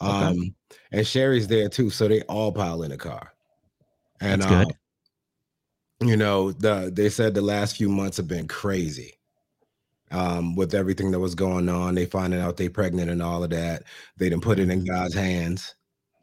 [0.03, 0.11] Okay.
[0.27, 0.55] Um
[0.91, 3.33] and Sherry's there too, so they all pile in the car.
[4.21, 4.67] And That's good.
[4.67, 9.13] uh, you know, the they said the last few months have been crazy.
[10.11, 13.51] Um, with everything that was going on, they finding out they pregnant and all of
[13.51, 13.83] that.
[14.17, 15.75] They didn't put it in God's hands.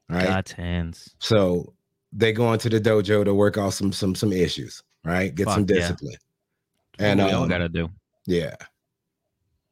[0.09, 0.27] Right.
[0.27, 1.15] God's hands.
[1.19, 1.73] So
[2.13, 5.33] they go into the dojo to work out some some some issues, right?
[5.33, 5.75] Get some Fuck yeah.
[5.81, 6.15] discipline.
[6.99, 7.89] And And we all um, gotta do.
[8.25, 8.55] yeah.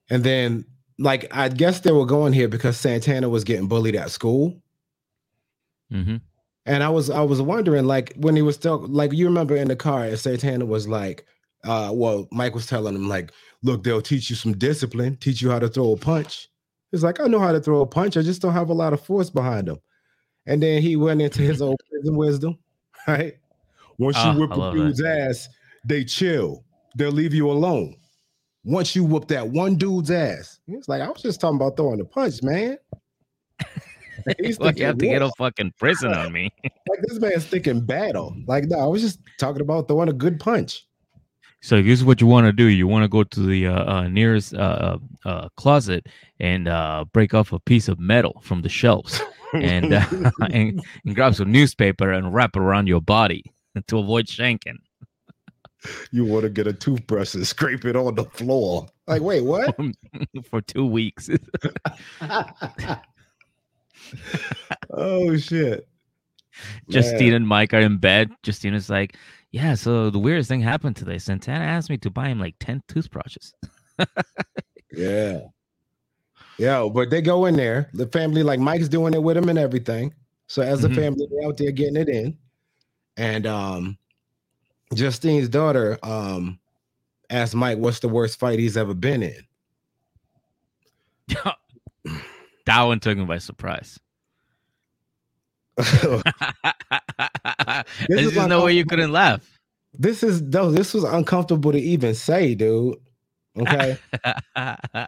[0.09, 0.65] And then
[1.01, 4.61] like I guess they were going here because Santana was getting bullied at school.
[5.91, 6.17] Mm-hmm.
[6.67, 9.67] And I was I was wondering, like, when he was still like you remember in
[9.67, 11.25] the car, and Santana was like,
[11.63, 13.31] uh, well, Mike was telling him, like,
[13.63, 16.49] look, they'll teach you some discipline, teach you how to throw a punch.
[16.91, 18.93] He's like, I know how to throw a punch, I just don't have a lot
[18.93, 19.79] of force behind them.
[20.45, 22.59] And then he went into his old prison wisdom,
[23.07, 23.33] right?
[23.97, 25.49] Once you whip I a dude's ass,
[25.85, 26.63] they chill.
[26.95, 27.95] They'll leave you alone.
[28.63, 31.99] Once you whoop that one dude's ass, he's like, I was just talking about throwing
[31.99, 32.77] a punch, man.
[34.39, 36.51] He's Like you have to get a fucking prison on me.
[36.63, 38.35] like this man's thinking battle.
[38.45, 40.85] Like, no, I was just talking about throwing a good punch.
[41.61, 42.65] So this is what you want to do.
[42.65, 46.07] You want to go to the uh, uh, nearest uh, uh, uh, closet
[46.39, 49.21] and uh, break off a piece of metal from the shelves
[49.53, 50.05] and, uh,
[50.49, 53.43] and and grab some newspaper and wrap it around your body
[53.87, 54.77] to avoid shanking.
[56.11, 58.87] You want to get a toothbrush and scrape it on the floor.
[59.07, 59.75] Like, wait, what?
[60.49, 61.29] for two weeks.
[64.91, 65.87] oh shit.
[66.89, 67.33] Justine Man.
[67.33, 68.29] and Mike are in bed.
[68.43, 69.15] Justina's like,
[69.51, 71.17] "Yeah, so the weirdest thing happened today.
[71.17, 73.53] Santana asked me to buy him like ten toothbrushes."
[74.93, 75.39] Yeah.
[76.57, 77.89] Yeah, but they go in there.
[77.93, 80.13] The family, like Mike's doing it with him and everything.
[80.47, 82.37] So as a family, they're out there getting it in.
[83.17, 83.97] And um
[84.93, 86.59] Justine's daughter um
[87.29, 89.45] asked Mike what's the worst fight he's ever been in.
[92.65, 93.99] that one took him by surprise.
[95.77, 96.23] There's
[98.09, 99.59] is just no way you couldn't laugh.
[99.93, 102.97] this is no, this was uncomfortable to even say, dude.
[103.57, 103.97] Okay.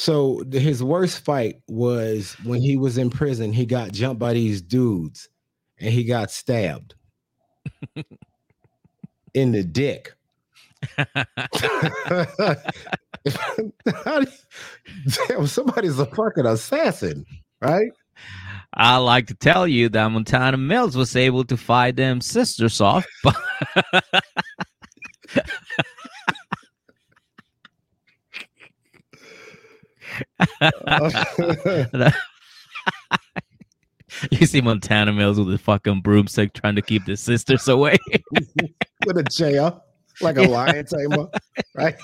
[0.00, 3.52] So his worst fight was when he was in prison.
[3.52, 5.28] He got jumped by these dudes,
[5.80, 6.94] and he got stabbed
[9.38, 10.14] in the dick.
[15.28, 17.24] Damn, somebody's a fucking assassin,
[17.60, 17.90] right?
[18.74, 23.06] I like to tell you that Montana Mills was able to fight them sisters off.
[23.24, 23.36] But
[34.30, 37.96] you see Montana Mills with his fucking broomstick trying to keep the sisters away.
[39.06, 39.84] with a jail,
[40.20, 41.28] like a lion tamer,
[41.74, 41.96] right?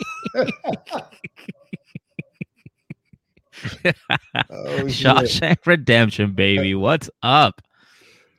[4.50, 4.84] oh.
[4.86, 6.74] Shawshank Redemption, baby.
[6.74, 7.62] What's up?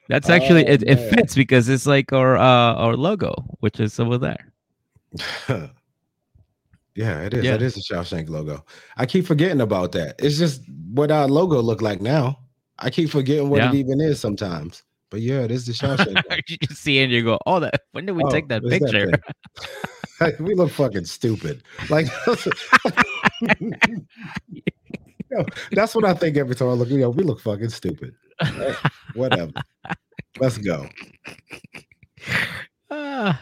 [0.07, 3.99] That's actually Oh, it, it fits because it's like our uh our logo, which is
[3.99, 4.51] over there.
[6.93, 7.43] yeah, it is.
[7.43, 7.55] Yeah.
[7.55, 8.63] It is the Shawshank logo.
[8.97, 10.15] I keep forgetting about that.
[10.19, 10.61] It's just
[10.91, 12.44] what our logo look like now.
[12.79, 13.69] I keep forgetting what Yeah.
[13.71, 14.83] it even is sometimes.
[15.09, 16.21] But yeah, it is the Shawshank.
[16.49, 19.11] you see and you go, Oh, that when did we Oh, take that picture?
[20.19, 21.63] Like, we look fucking stupid.
[21.89, 22.07] Like
[25.71, 26.89] that's what I think every time I look.
[26.89, 28.15] You know, we look fucking stupid.
[29.13, 29.51] Whatever.
[30.39, 30.87] Let's go.
[32.91, 33.41] Ah,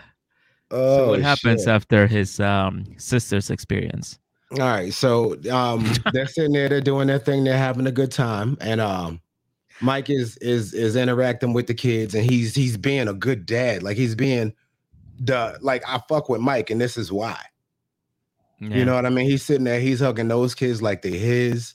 [0.72, 1.68] Oh, so what happens shit.
[1.70, 4.18] after his um sister's experience?
[4.54, 8.12] All right, so um, they're sitting there, they're doing their thing, they're having a good
[8.12, 9.20] time, and um,
[9.82, 13.84] Mike is is is interacting with the kids, and he's he's being a good dad,
[13.84, 14.54] like he's being
[15.20, 17.40] the like I fuck with Mike, and this is why.
[18.60, 18.78] Yeah.
[18.78, 19.30] You know what I mean?
[19.30, 21.74] He's sitting there, he's hugging those kids like they're his.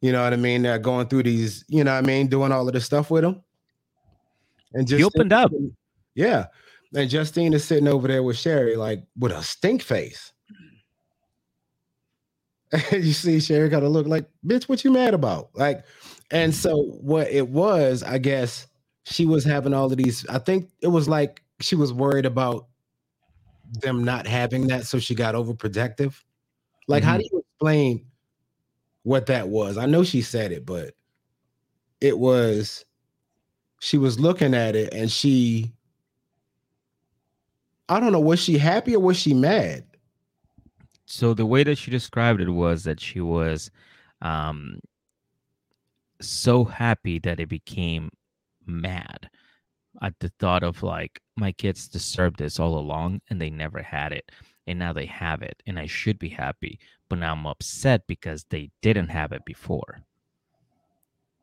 [0.00, 0.62] You know what I mean?
[0.62, 3.24] They're going through these, you know what I mean, doing all of this stuff with
[3.24, 3.42] him.
[4.74, 5.50] And just he opened up.
[6.14, 6.46] Yeah.
[6.94, 10.32] And Justine is sitting over there with Sherry, like with a stink face.
[12.92, 15.50] you see Sherry got of look like, bitch, what you mad about?
[15.54, 15.84] Like,
[16.30, 18.66] and so what it was, I guess
[19.04, 20.26] she was having all of these.
[20.28, 22.68] I think it was like she was worried about
[23.70, 26.22] them not having that, so she got overprotective.
[26.88, 27.18] Like, how Mhm.
[27.18, 28.06] do you explain
[29.02, 29.78] what that was?
[29.78, 30.94] I know she said it, but
[32.00, 32.84] it was
[33.80, 35.72] she was looking at it and she
[37.88, 39.84] I don't know, was she happy or was she mad?
[41.06, 43.70] so the way that she described it was that she was
[44.22, 44.78] um
[46.20, 48.10] so happy that it became
[48.66, 49.28] mad
[50.02, 54.12] at the thought of like my kids deserved this all along and they never had
[54.12, 54.30] it
[54.66, 58.44] and now they have it and i should be happy but now i'm upset because
[58.50, 60.00] they didn't have it before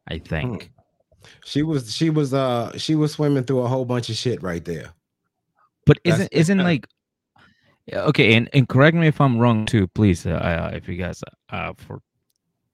[0.08, 0.72] i think
[1.46, 4.66] She was she was uh she was swimming through a whole bunch of shit right
[4.66, 4.90] there.
[5.86, 6.88] but isn't isn't like
[7.94, 11.74] okay and, and correct me if i'm wrong too please uh, if you guys uh
[11.78, 12.02] for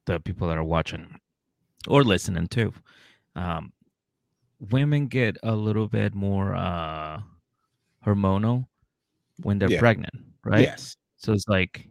[0.05, 1.19] the people that are watching
[1.87, 2.73] or listening too
[3.35, 3.71] um
[4.59, 7.19] women get a little bit more uh
[8.05, 8.65] hormonal
[9.43, 9.79] when they're Yeah.
[9.79, 10.95] pregnant right Yes.
[11.17, 11.87] so it's like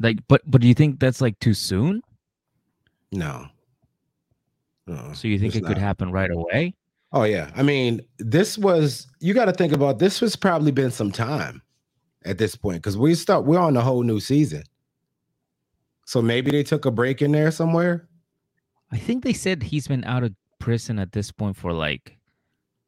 [0.00, 2.02] like but but do you think that's like too soon
[3.12, 3.46] No.
[4.86, 6.74] No, so you think it could happen right away
[7.16, 7.52] Oh yeah.
[7.54, 11.62] I mean, this was you got to think about this was probably been some time
[12.24, 14.64] at this point because we start we're on a whole new season.
[16.06, 18.08] So maybe they took a break in there somewhere.
[18.94, 22.16] I think they said he's been out of prison at this point for like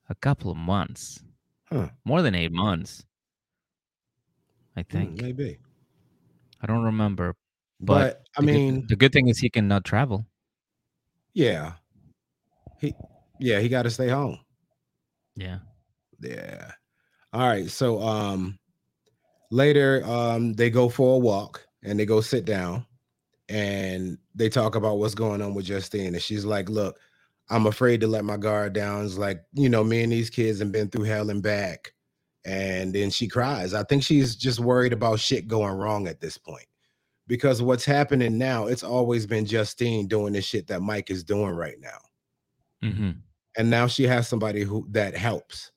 [0.08, 1.20] a couple of months
[1.68, 1.88] Huh.
[2.04, 3.04] more than eight months
[4.76, 5.58] i Hmm, think maybe.
[6.62, 7.34] i don't remember
[7.80, 10.26] But, but I the good- mean, the good thing is he cannot travel
[11.34, 11.72] yeah.
[12.80, 12.94] He
[13.38, 14.38] yeah, he got to stay home.
[15.36, 15.58] yeah
[16.18, 16.72] Yeah.
[17.34, 17.68] All right.
[17.68, 18.56] So um
[19.50, 22.85] later um they go for a walk and they go sit down
[23.48, 26.14] and they talk about what's going on with Justine.
[26.14, 26.98] And she's like, look,
[27.50, 29.04] I'm afraid to let my guard down.
[29.04, 31.92] It's like, you know, me and these kids have been through hell and back.
[32.44, 33.74] And then she cries.
[33.74, 36.66] I think she's just worried about shit going wrong at this point.
[37.28, 41.54] Because what's happening now, it's always been Justine doing the shit that Mike is doing
[41.56, 41.98] right now.
[42.82, 43.10] hmm
[43.56, 45.72] and now she has somebody who that helps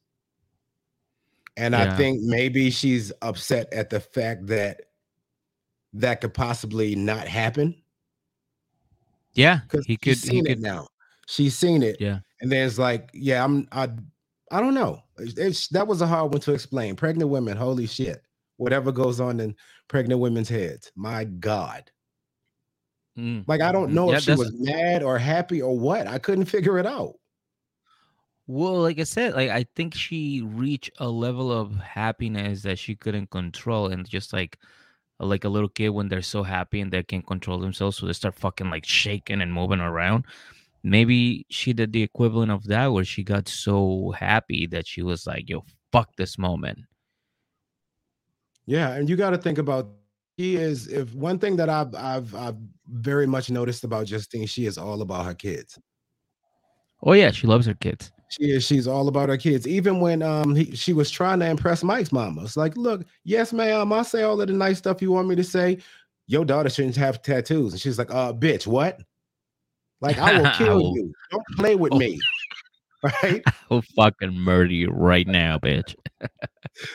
[1.57, 4.81] and i think maybe she's upset at the fact that
[5.93, 7.75] that could possibly not happen?
[9.33, 10.87] Yeah because he she's could he seen it could now.
[11.27, 11.97] She's seen it.
[11.99, 12.19] Yeah.
[12.41, 13.87] and then it's like yeah i'm i
[14.51, 15.01] i don't know.
[15.19, 16.95] It's- that was a hard one to explain.
[16.95, 18.21] Pregnant women holy shit.
[18.57, 19.55] Whatever goes on in
[19.87, 20.91] pregnant women's heads.
[20.95, 21.89] My god.
[23.17, 23.43] Mm.
[23.47, 26.07] like i don't Mm, know yeah, if she was mad or happy or what.
[26.07, 27.15] I couldn't figure it out.
[28.47, 32.95] Well, like I said, like I think she reached a level of happiness that she
[32.95, 34.57] couldn't control, and just like
[35.19, 38.13] like a little kid when they're so happy and they can't control themselves, so they
[38.13, 40.25] start fucking like shaking and moving around.
[40.83, 45.27] Maybe she did the equivalent of that, where she got so happy that she was
[45.27, 46.79] like, "Yo, fuck this moment."
[48.65, 49.89] Yeah, and you got to think about
[50.39, 52.55] she is if one thing that I've I've I've
[52.87, 55.77] very much noticed about Justine, she is all about her kids.
[57.03, 58.11] Oh yeah, she loves her kids.
[58.29, 59.67] She is she's all about her kids.
[59.67, 63.51] Even when um he, she was trying to impress Mike's mama, it's like, look, yes,
[63.53, 65.79] ma'am, I say all of the nice stuff you want me to say.
[66.27, 67.73] your daughter shouldn't have tattoos.
[67.73, 69.01] And she's like, uh, bitch, what?
[69.99, 71.11] Like, I will kill will- you.
[71.31, 71.97] Don't play with Oh.
[71.97, 72.19] me.
[73.01, 73.41] Right?
[73.71, 75.95] I'll fucking murder you right now, bitch.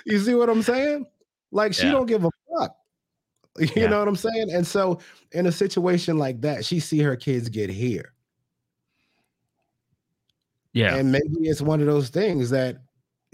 [0.07, 1.07] You see what I'm saying?
[1.51, 1.93] Like, she Yeah.
[1.93, 2.77] don't give a fuck.
[3.59, 3.87] You Yeah.
[3.89, 4.51] know what I'm saying?
[4.53, 5.01] And so,
[5.33, 8.14] in a situation like that, she see her kids get here.
[10.75, 10.95] Yeah.
[10.97, 12.77] And maybe it's one of those things that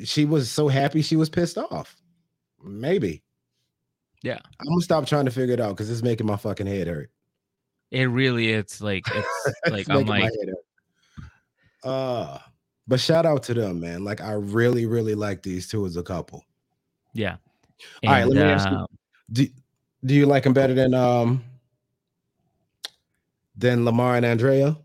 [0.05, 1.97] she was so happy she was pissed off.
[2.63, 3.23] Maybe.
[4.23, 4.39] Yeah.
[4.61, 7.11] I'm gonna stop trying to figure it out because it's making my fucking head hurt.
[7.91, 11.25] It really it's like it's like I'm like head hurt.
[11.83, 12.39] Uh
[12.87, 14.05] but shout out to them, man.
[14.05, 16.45] Like I really, really like these two as a couple.
[17.15, 17.37] yeah.
[18.05, 18.87] All right, let me ask you- uh,
[19.33, 19.47] Do,
[20.05, 21.43] do you like them better than um
[23.57, 24.77] than Lamar and Andrea?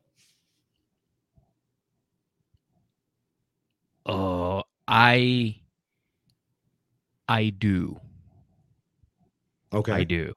[4.88, 5.58] I
[7.28, 8.00] I do.
[9.74, 9.92] Okay.
[9.92, 10.34] I do.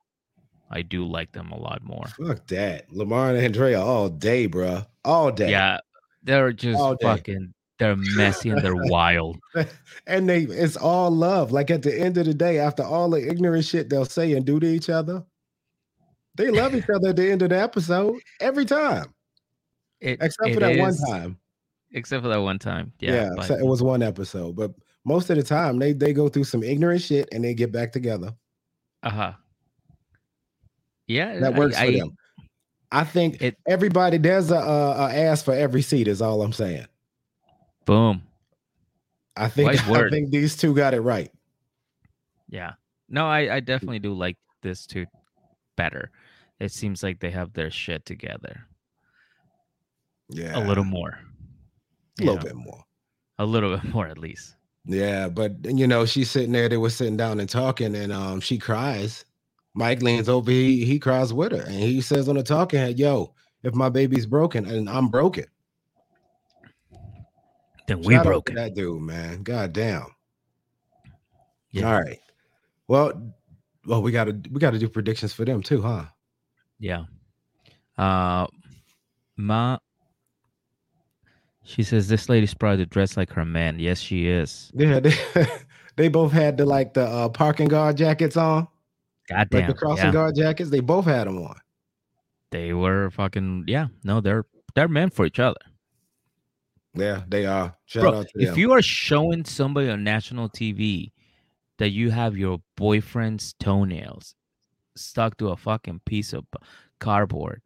[0.70, 2.06] I do like them a lot more.
[2.06, 2.92] Fuck that.
[2.92, 4.82] Lamar and Andrea all day, bro.
[5.04, 5.50] All day.
[5.50, 5.78] Yeah.
[6.22, 9.38] They're just fucking they're messy and they're wild.
[10.06, 11.52] and they it's all love.
[11.52, 14.44] Like at the end of the day, after all the ignorant shit they'll say and
[14.44, 15.24] do to each other,
[16.34, 19.06] they love each other at the end of the episode every time,
[20.00, 21.38] It, except it for that one time.
[21.92, 22.92] Except for that one time.
[23.00, 23.42] Yeah, Yeah.
[23.42, 24.72] so it was one episode, but
[25.04, 27.92] most of the time they they go through some ignorant shit and they get back
[27.92, 28.34] together.
[29.02, 29.32] uh-huh.
[31.06, 31.38] Yeah.
[31.40, 32.10] That I- works for I- them.
[32.90, 36.08] I think It- everybody there's a, a, a ass for every seat.
[36.08, 36.86] Is all I'm saying.
[37.84, 38.22] Boom.
[39.36, 40.10] I think Wise I word.
[40.10, 41.30] think these two got it right.
[42.48, 42.72] Yeah.
[43.08, 45.06] No, I, I definitely do like this two
[45.76, 46.10] better.
[46.60, 48.66] It seems like they have their shit together
[50.28, 51.18] Yeah, a little more.
[52.20, 52.84] A little know, bit more.
[53.38, 54.54] A little bit more at least.
[54.84, 58.40] Yeah, but you know, she's sitting there, they were sitting down and talking, and um
[58.40, 59.24] she cries.
[59.74, 62.98] Mike leans over, he he cries with her, and he says on the talking head,
[62.98, 65.44] Yo, if my baby's broken and I'm broken.
[67.86, 69.42] Then we Shout out to broke that dude, man.
[69.42, 70.06] God damn.
[71.70, 71.90] Yeah.
[71.90, 72.18] All right.
[72.86, 73.34] Well,
[73.86, 76.04] well, we gotta we gotta do predictions for them too, huh?
[76.78, 77.04] Yeah.
[77.96, 78.46] Uh
[79.36, 79.78] Ma
[81.68, 83.78] She says this lady's probably dressed like her man.
[83.78, 84.72] Yes, she is.
[84.74, 85.14] Yeah, they,
[85.96, 88.66] they both had the like the uh, parking guard jackets on,
[89.28, 89.68] like Goddamn.
[89.68, 90.12] the crossing yeah.
[90.12, 90.70] guard jackets.
[90.70, 91.56] They both had them on.
[92.52, 93.88] They were fucking yeah.
[94.02, 95.60] No, they're they're meant for each other.
[96.94, 97.76] Yeah, they are.
[97.84, 98.58] Shout Bro, out to if them.
[98.58, 101.12] you are showing somebody on national TV
[101.76, 104.34] that you have your boyfriend's toenails
[104.96, 106.46] stuck to a fucking piece of
[106.98, 107.60] cardboard,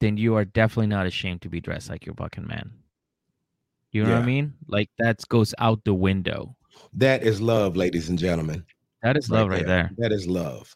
[0.00, 2.72] then you are definitely not ashamed to be dressed like your fucking man.
[3.92, 4.54] You know what I mean?
[4.68, 6.56] Like that goes out the window.
[6.94, 8.64] that is love, ladies and gentlemen.
[9.02, 9.90] That is love right there.
[9.98, 10.74] That is love.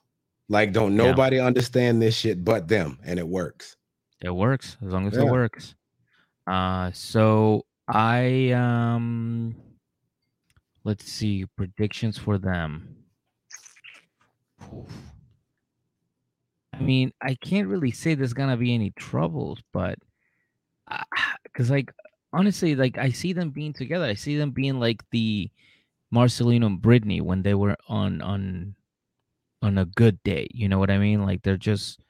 [0.49, 1.05] Like, don't Yeah.
[1.11, 3.77] nobody understand this shit but them, and it works.
[4.23, 5.23] It works as long as Yeah.
[5.23, 5.75] it works.
[6.47, 9.55] Uh so I um
[10.85, 12.97] let's see predictions for them.
[16.73, 19.99] I mean, I can't really say there's gonna be any troubles, but
[21.45, 21.93] because like
[22.35, 24.07] honestly, like I see them being together.
[24.07, 25.51] I see them being like the
[26.15, 28.77] Marcelino and Brittany when they were on on
[29.63, 30.49] on a good day.
[30.53, 31.25] You know what I mean?
[31.27, 32.01] Like they're just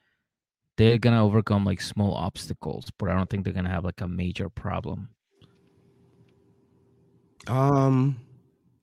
[0.77, 4.09] they're gonna overcome like small obstacles, but I don't think they're gonna have like a
[4.09, 5.09] major problem.
[7.47, 8.17] Um,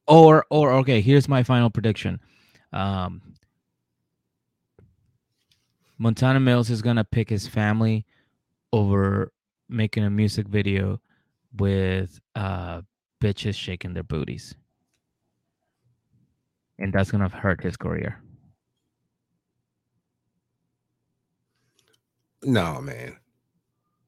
[0.06, 2.20] Or or okay, here's my final prediction.
[2.72, 3.36] Um
[5.98, 8.06] Montana Mills is gonna pick his family
[8.72, 9.32] over
[9.68, 11.00] making a music video
[11.56, 12.82] with uh
[13.22, 14.54] bitches shaking their booties.
[16.78, 18.22] And that's gonna hurt his career.
[22.44, 23.16] no, man.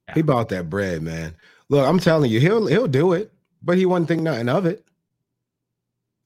[0.09, 0.15] Yeah.
[0.15, 1.37] He bought that bread, man.
[1.69, 3.33] Look, I'm telling you, he'll he'll do it,
[3.63, 4.85] but he wouldn't think nothing of it.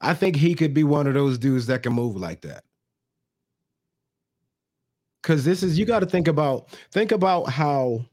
[0.00, 2.64] I think he could be one of those dudes that can move like that.
[5.22, 8.04] Cause this is you got to think about think about how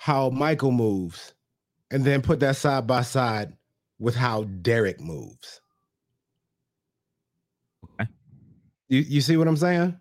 [0.00, 1.34] how Michael moves,
[1.90, 3.52] and then put that side by side
[3.98, 5.60] with how Derek moves.
[7.84, 8.08] Okay.
[8.88, 10.00] You you see what I'm saying?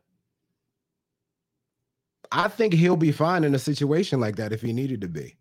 [2.32, 5.36] I think he'll be fine in a situation like that if he needed to be.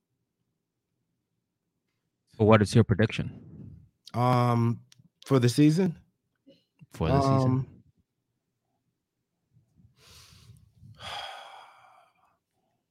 [2.36, 3.30] So what is your prediction
[4.12, 4.80] Um,
[5.24, 5.96] for the season,
[6.90, 7.64] for the season?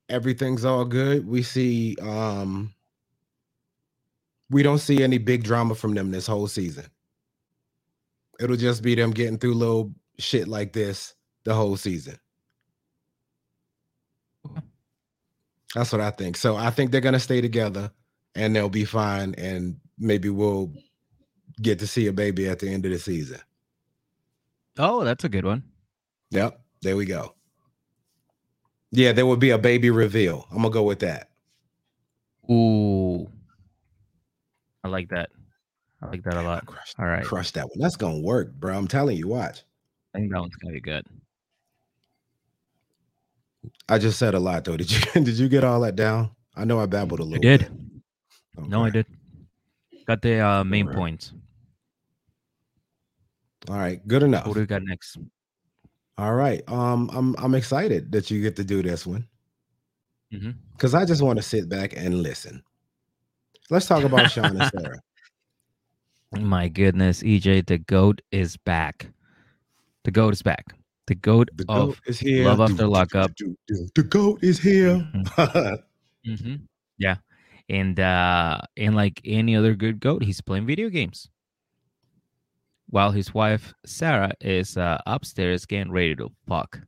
[0.09, 1.27] Everything's all good.
[1.27, 2.73] We see, um,
[4.49, 6.85] we don't see any big drama from them this whole season.
[8.39, 12.17] It'll just be them getting through little shit like this the whole season.
[15.75, 16.37] That's what I think.
[16.37, 17.91] So I think they're gonna stay together
[18.35, 20.71] and they'll be fine, and maybe we'll
[21.61, 23.39] get to see a baby at the end of the season.
[24.77, 25.63] Oh, that's a good one.
[26.31, 27.33] Yep, there we go.
[28.91, 30.47] Yeah, there will be a baby reveal.
[30.51, 31.29] I'm gonna go with that.
[32.49, 33.29] Ooh,
[34.83, 35.29] I like that.
[36.01, 36.65] I like that a lot.
[36.65, 37.79] Crush, All right, crush that one.
[37.79, 38.77] That's gonna work, bro.
[38.77, 39.27] I'm telling you.
[39.27, 39.63] Watch.
[40.13, 41.05] I think that one's gonna be good.
[43.89, 44.77] I just said a lot though.
[44.77, 46.31] Did you did you get all that down?
[46.55, 47.38] I know I babbled a little.
[47.45, 47.59] I did.
[48.55, 48.69] bit.
[48.69, 49.05] No, I did.
[50.07, 50.97] Got the uh, main Alright.
[50.97, 51.33] points.
[53.69, 54.47] All right, good enough.
[54.47, 55.17] What do we got next?
[56.18, 56.63] All right.
[56.68, 59.28] Um, I'm I'm excited that you get to do this one
[60.74, 62.63] because I just want to sit back and listen.
[63.70, 64.99] Let's talk about Sean and Sarah.
[66.39, 69.07] My goodness, EJ, the goat is back.
[70.03, 70.65] The goat is back.
[71.07, 72.45] The goat The of goat is here.
[72.45, 73.32] Love After Lockup.
[73.95, 75.07] The goat is here.
[76.26, 76.55] hmm
[76.97, 77.15] Yeah.
[77.70, 81.30] And uh and like any other good goat, he's playing video games.
[82.89, 86.79] While his wife Sarah is uh upstairs getting ready to fuck.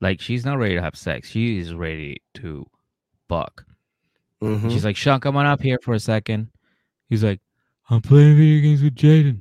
[0.00, 1.28] Like she's not ready to have sex.
[1.30, 2.66] She is ready to
[3.28, 3.64] fuck.
[4.42, 4.70] Mhm.
[4.70, 6.48] She's like, Sean, come on up here for a second.
[7.08, 7.40] He's like,
[7.88, 9.40] I'm playing video games with Jayden.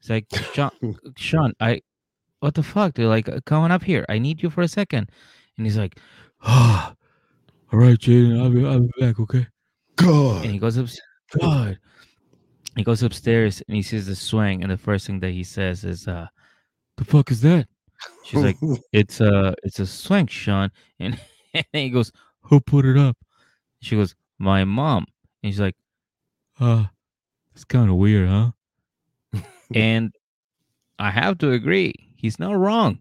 [0.00, 0.70] It's like, Sean,
[1.16, 1.82] Sean, I,
[2.40, 2.94] what the fuck?
[2.94, 4.04] They're like, "Uh, come on up here.
[4.08, 5.10] I need you for a second.
[5.56, 5.98] And he's like,
[6.42, 6.92] oh,
[7.72, 9.46] all right, Jayden, I'll be, I'll be back, okay?
[9.96, 10.42] God.
[10.44, 10.86] And he goes up,
[11.40, 11.78] God.
[12.78, 14.62] He goes upstairs and he sees the swing.
[14.62, 16.28] And the first thing that he says is, uh,
[16.96, 17.66] the fuck is that?
[18.24, 18.56] She's like,
[18.92, 20.70] it's a, it's a swing, Sean.
[21.00, 21.20] And,
[21.54, 22.12] and he goes,
[22.42, 23.16] who put it up?
[23.80, 25.06] She goes, my mom.
[25.42, 25.74] And she's like,
[26.60, 26.84] uh,
[27.52, 28.52] it's kind of weird, huh?
[29.74, 30.14] and
[31.00, 33.00] I have to agree, he's not wrong.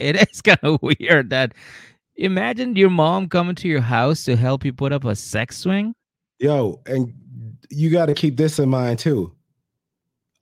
[0.00, 1.54] it is kind of weird that
[2.16, 5.94] imagine your mom coming to your house to help you put up a sex swing.
[6.40, 7.12] Yo, and
[7.68, 9.32] you got to keep this in mind too.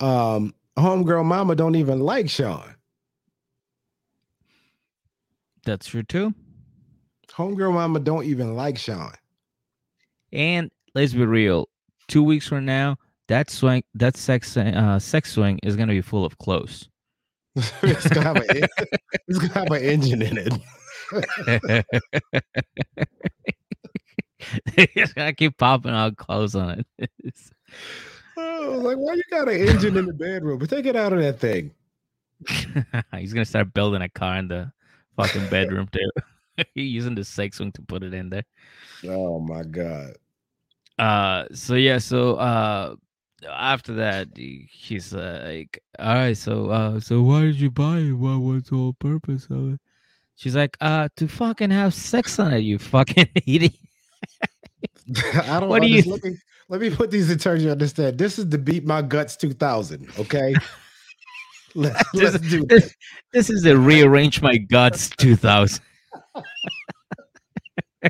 [0.01, 2.75] Um, homegirl mama don't even like Sean.
[5.65, 6.35] That's true too.
[7.31, 9.13] Homegirl mama don't even like Sean.
[10.33, 11.69] And let's be real,
[12.09, 12.97] two weeks from now,
[13.29, 16.89] that swing, that sex, uh, sex swing is gonna be full of clothes.
[17.83, 18.45] it's gonna have an
[19.29, 20.53] it's gonna have an engine in it.
[24.77, 27.11] it's gonna keep popping out clothes on it.
[28.37, 30.59] Was like, why you got an engine in the bedroom?
[30.59, 31.73] But take it out of that thing.
[33.17, 34.73] He's gonna start building a car in the
[35.17, 36.11] fucking bedroom too.
[36.75, 38.45] He's using the sex swing to put it in there.
[39.07, 40.15] Oh my god.
[40.99, 42.97] Uh, so yeah, so uh,
[43.49, 48.13] after that, he- he's like, "All right, so uh, so why did you buy it?
[48.13, 49.81] What was the whole purpose of it?"
[50.37, 53.75] She's like, "Uh, to fucking have sex on it, you fucking idiot."
[55.35, 55.95] I don't What do know.
[55.97, 56.37] you- Let me
[56.69, 58.19] let me put these in terms you understand.
[58.19, 60.09] This is the beat my guts 2000.
[60.19, 60.55] Okay.
[61.75, 62.95] let's, This- let's do this,
[63.33, 65.81] this is the rearrange my guts 2000.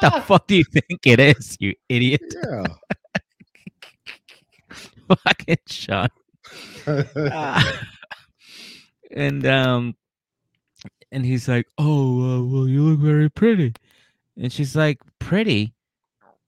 [0.00, 2.22] the fuck do you think it is, you idiot?
[2.44, 2.64] Yeah.
[5.24, 6.08] Fucking Sean.
[6.86, 7.82] Ah.
[9.10, 9.94] and um
[11.12, 13.72] and he's like oh uh, well you look very pretty
[14.38, 15.74] and she's like pretty?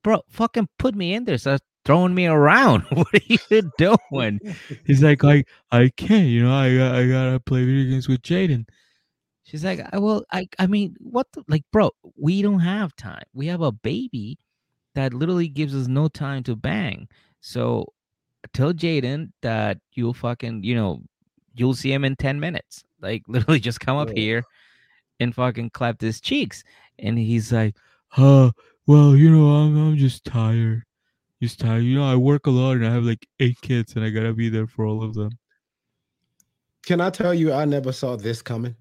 [0.02, 1.38] Bro fucking put me in there.
[1.38, 2.82] Start throwing me around.
[2.90, 4.40] What are you doing?
[4.86, 6.66] He's like i i can't you know i
[7.00, 8.66] i gotta play video games with jayden.
[9.42, 13.24] She's like I, well i i mean what the, like bro we don't have time.
[13.32, 14.38] We have a baby
[14.94, 17.08] that literally gives us no time to bang.
[17.40, 17.92] So
[18.52, 21.02] tell jayden that you'll fucking you know
[21.54, 22.84] you'll see him in 10 minutes.
[23.00, 24.44] Like literally just come up here
[25.20, 26.64] and fucking clap his cheeks.
[27.02, 27.76] And he's like,
[28.08, 28.52] "Huh,
[28.86, 30.82] well, you know, I'm I'm just tired.
[31.42, 31.84] Just tired.
[31.84, 34.32] You know, I work a lot and I have like eight kids and I gotta
[34.32, 35.30] be there for all of them.
[36.84, 38.74] Can I tell you I never saw this coming?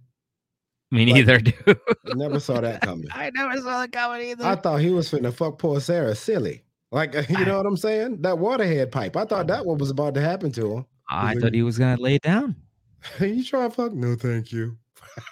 [0.91, 1.79] Me Like- neither, dude.
[2.15, 3.07] Never saw that coming.
[3.11, 4.45] I never saw that coming either.
[4.45, 6.63] I thought he was finna fuck poor Sarah silly.
[6.91, 8.21] Like you know what I'm saying?
[8.21, 9.15] That waterhead pipe.
[9.15, 10.85] I thought that what was about to happen to him.
[11.09, 12.55] I thought he was gonna lay it down.
[13.19, 13.93] you try to fuck?
[13.93, 14.77] No, thank you.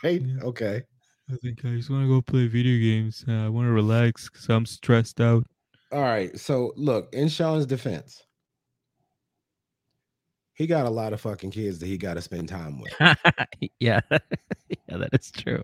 [0.04, 0.22] Right?
[0.22, 0.44] Yeah.
[0.44, 0.84] Okay.
[1.30, 3.26] I think I just want to go play video games.
[3.28, 5.46] Uh, I want to relax because I'm stressed out.
[5.92, 6.38] All right.
[6.40, 8.24] So look, in Sean's defense,
[10.54, 12.94] he got a lot of fucking kids that he got to spend time with.
[13.80, 15.64] yeah, yeah, that is true.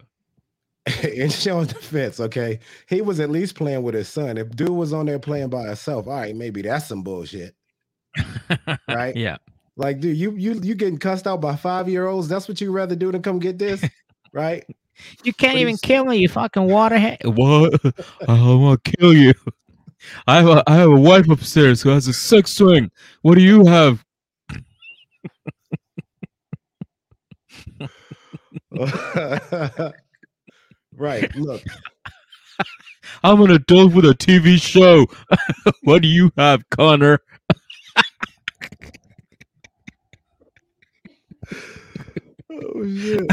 [1.03, 2.59] in Sean's defense, okay,
[2.89, 4.37] he was at least playing with his son.
[4.37, 7.55] If dude was on there playing by himself, all right, maybe that's some bullshit.
[8.87, 9.15] Right?
[9.15, 9.37] Yeah.
[9.77, 12.27] Like, dude, you you you getting cussed out by five year olds?
[12.27, 13.83] That's what you rather do than come get this,
[14.33, 14.63] right?
[15.23, 17.17] You can't But even kill me, you fucking waterhead.
[17.23, 17.79] What?
[18.27, 19.33] I want to kill you.
[20.27, 22.91] I have a I have a wife upstairs who has a sex swing.
[23.21, 24.03] What do you have?
[30.97, 31.33] right.
[31.35, 31.63] Look,
[33.23, 35.07] I'm an adult with a TV show.
[35.83, 37.19] what do you have, Connor?
[42.51, 43.27] oh shit.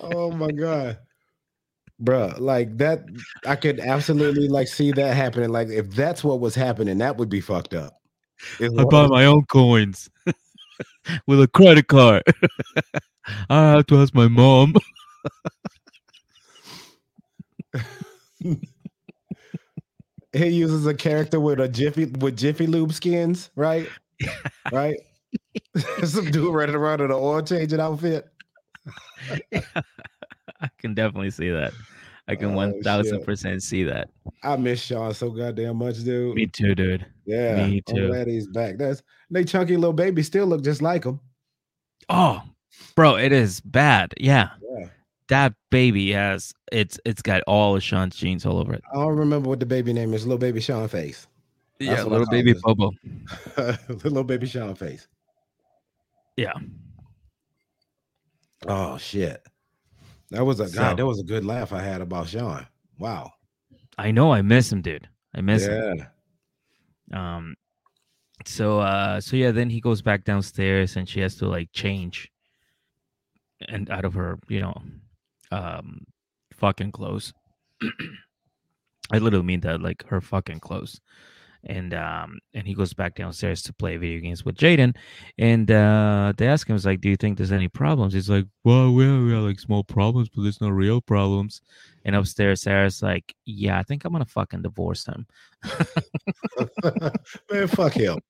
[0.00, 0.98] Oh my god.
[2.02, 3.04] Bruh, like that
[3.46, 5.50] I could absolutely like see that happening.
[5.50, 8.00] Like if that's what was happening, that would be fucked up.
[8.58, 10.10] If I one buy my own coins
[11.26, 12.22] with a credit card.
[13.48, 14.74] I have to ask my mom.
[20.32, 23.88] he uses a character with a jiffy with jiffy lube skins, right?
[24.72, 24.98] right?
[26.04, 28.28] Some dude running around in an oil changing outfit.
[29.52, 31.72] I can definitely see that.
[32.26, 34.08] I can oh, one thousand percent see that.
[34.42, 36.34] I miss Sean so goddamn much, dude.
[36.36, 37.04] Me too, dude.
[37.26, 38.08] yeah, me I'm too.
[38.08, 38.78] glad he's back.
[38.78, 41.20] That's they chunky little baby still look just like him.
[42.08, 42.42] Oh,
[42.94, 44.14] bro, it is bad.
[44.18, 44.86] Yeah, Yeah.
[45.28, 48.82] that baby has it's it's got all of Sean's genes all over it.
[48.92, 50.24] I don't remember what the baby name is.
[50.26, 51.26] Little baby Sean face.
[51.78, 52.54] That's yeah, little baby.
[52.62, 52.90] Bobo.
[53.88, 55.08] little baby Sean face.
[56.36, 56.52] Yeah,
[58.66, 59.42] Oh shit.
[60.30, 60.96] That was a So- god.
[60.98, 62.66] That was a good laugh I had about Sean.
[62.98, 63.30] Wow.
[63.98, 64.32] I know.
[64.32, 65.08] I miss him, dude.
[65.34, 66.06] I miss him.
[67.12, 67.54] Um,
[68.46, 72.30] so uh, so yeah, then he goes back downstairs and she has to like change,
[73.68, 74.74] and out of her, you know,
[75.52, 76.04] um,
[76.54, 77.32] fucking clothes.
[79.12, 81.00] I literally mean that, like her fucking clothes.
[81.66, 84.94] And um, and he goes back downstairs to play video games with Jayden,
[85.38, 88.46] and uh, they ask him, "Is like, do you think there's any problems?" He's like,
[88.64, 91.62] "Well, we have, we have like small problems, but there's no real problems."
[92.04, 95.26] And upstairs, Sarah's like, "Yeah, I think I'm gonna fucking divorce him."
[97.50, 98.20] Man, fuck him.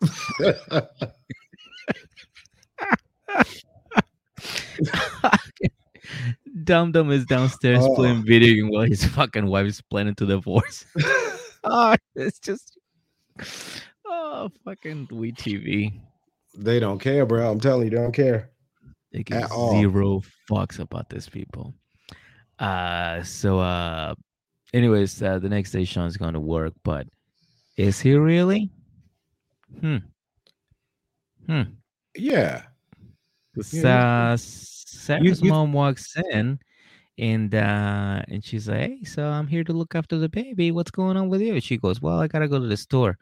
[6.64, 7.94] Dum Dum is downstairs Oh.
[7.94, 10.84] playing video game while his fucking wife is planning to divorce.
[11.64, 12.78] oh, it's just
[14.06, 16.00] oh fucking we TV.
[16.56, 17.50] they don't care, bro.
[17.50, 18.50] I'm telling you, they don't care.
[19.12, 19.72] They give At all.
[19.78, 21.74] zero fucks about these people.
[22.58, 24.14] Uh so uh
[24.74, 27.06] anyways, uh, the next day Sean's going to work, but
[27.76, 28.70] is he really?
[29.80, 29.96] Hmm.
[31.46, 31.62] Hmm.
[32.16, 32.62] Yeah.
[33.72, 34.36] Yeah, uh,
[35.00, 36.58] Sarah's you- mom walks in
[37.18, 40.70] and uh and she's like, Hey, so I'm here to look after the baby.
[40.72, 41.60] What's going on with you?
[41.60, 43.16] She goes, Well, I gotta go to the store.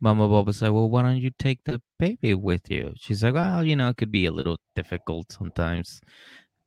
[0.00, 2.92] Mama Boba's like, Well, why don't you take the baby with you?
[2.96, 6.00] She's like, Well, you know, it could be a little difficult sometimes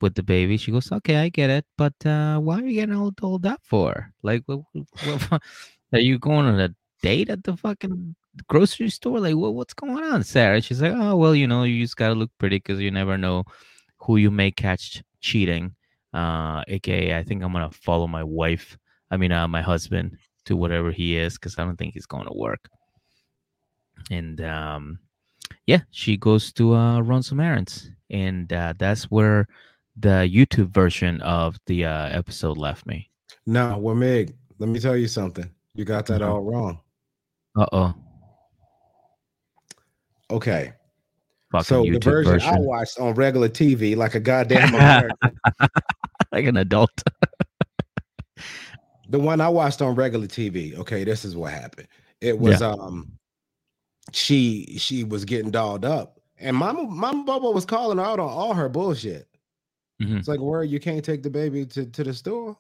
[0.02, 0.58] with the baby.
[0.58, 3.62] She goes, Okay, I get it, but uh why are you getting all told up
[3.64, 4.12] for?
[4.24, 5.42] Like what, what,
[5.94, 6.70] are you going on a
[7.02, 8.16] date at the fucking
[8.48, 9.20] grocery store?
[9.20, 10.62] Like, what, what's going on, Sarah?
[10.62, 13.44] She's like, oh, well, you know, you just gotta look pretty because you never know
[13.98, 15.76] who you may catch cheating.
[16.14, 18.78] Uh, aka, I think I'm gonna follow my wife.
[19.12, 22.26] I mean, uh, my husband to whatever he is because I don't think he's going
[22.26, 22.70] to work.
[24.12, 25.00] And um,
[25.66, 29.48] yeah, she goes to uh, run some errands, and uh, that's where
[29.98, 33.10] the YouTube version of the uh, episode left me.
[33.46, 35.50] No, well, Meg, let me tell you something.
[35.74, 36.28] You got that Mhm.
[36.28, 36.80] all wrong.
[37.56, 37.94] Uh oh,
[40.30, 40.74] Okay.
[41.52, 44.74] fucking so YouTube the version, I watched on regular TV, like a goddamn
[46.32, 47.04] like an adult.
[49.10, 50.76] the one I watched on regular TV.
[50.78, 51.88] Okay, this is what happened.
[52.20, 53.12] It was um,
[54.12, 58.54] she she was getting dolled up, and Mama Mama Bubba was calling out on all
[58.54, 59.28] her bullshit.
[60.02, 60.20] Mhm.
[60.20, 62.58] It's like, where you can't take the baby to to the store.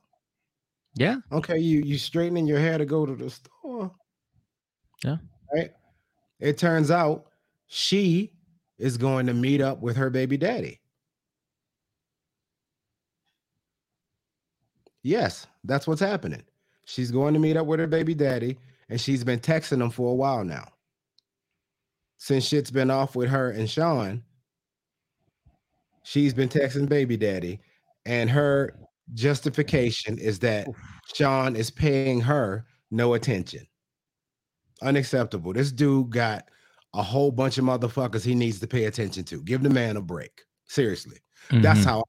[0.95, 1.17] Yeah.
[1.31, 3.91] Okay, you you straightening your hair to go to the store.
[5.03, 5.17] Yeah.
[5.53, 5.71] Right.
[6.39, 7.27] It turns out
[7.67, 8.33] she
[8.77, 10.79] is going to meet up with her baby daddy.
[15.03, 16.43] Yes, that's what's happening.
[16.85, 18.57] She's going to meet up with her baby daddy,
[18.89, 20.67] and she's been texting him for a while now.
[22.17, 24.23] Since shit's been off with her and Sean,
[26.03, 27.59] she's been texting baby daddy,
[28.05, 28.73] and her
[29.13, 30.67] justification is that
[31.13, 33.67] Sean is paying her no attention.
[34.81, 35.53] Unacceptable.
[35.53, 36.49] This dude got
[36.97, 39.41] a whole bunch of motherfuckers he needs to pay attention to.
[39.43, 40.41] Give the man a break.
[40.65, 41.19] Seriously.
[41.51, 41.85] That's Mhm.
[41.85, 42.03] how.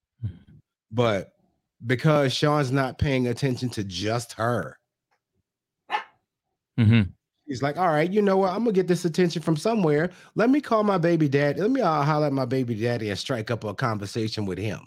[0.91, 1.35] But
[1.87, 4.79] because Sean's not paying attention to just her,
[6.77, 7.03] hmm
[7.47, 8.51] He's like, all right, you know what?
[8.53, 10.11] I'm gonna get this attention from somewhere.
[10.35, 11.59] Let me call my baby dad.
[11.59, 14.81] Let me uh, holler at my baby daddy and strike up a conversation with him.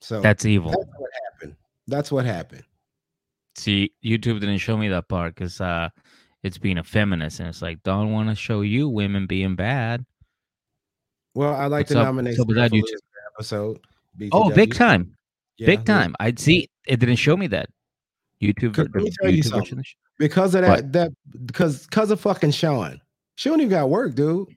[0.00, 0.72] So That's evil.
[0.72, 1.56] that's what happened.
[1.86, 2.64] That's what happened.
[3.54, 5.88] See, YouTube didn't show me that part because uh,
[6.48, 10.04] it's being a feminist, and it's like don't want to show you women being bad.
[11.34, 12.70] Well, I like What's to up- nominate what's up with that,
[13.44, 13.76] Sarah YouTube?
[14.18, 14.30] Feliz.
[14.32, 15.14] Oh, big time,
[15.58, 15.84] Yeah, big yeah.
[15.84, 16.14] time.
[16.18, 17.68] I'd see it didn't show me that.
[18.42, 19.82] YouTube, let me tell you something.
[20.18, 20.92] because of that What?
[20.92, 21.12] that
[21.46, 23.00] because because of fucking Sean.
[23.36, 24.48] She don't even got work, dude.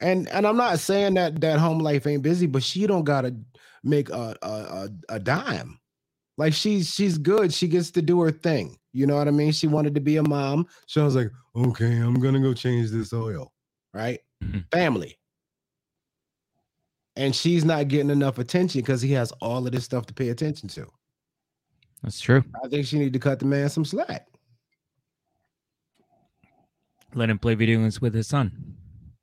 [0.00, 3.34] And and I'm not saying that that home life ain't busy, but she don't gotta
[3.82, 5.78] make a a, a, a dime.
[6.38, 7.52] Like she's she's good.
[7.52, 8.76] She gets to do her thing.
[8.94, 9.50] You know what I mean?
[9.50, 10.66] She wanted to be a mom.
[10.86, 13.52] So I was like, okay, I'm gonna go change this oil.
[13.92, 14.20] Right?
[14.42, 14.64] Mhm.
[14.70, 15.18] Family.
[17.16, 20.28] And she's not getting enough attention because he has all of this stuff to pay
[20.30, 20.86] attention to.
[22.02, 22.44] That's true.
[22.64, 24.28] I think she need to cut the man some slack.
[27.14, 28.76] Let him play video games with his son.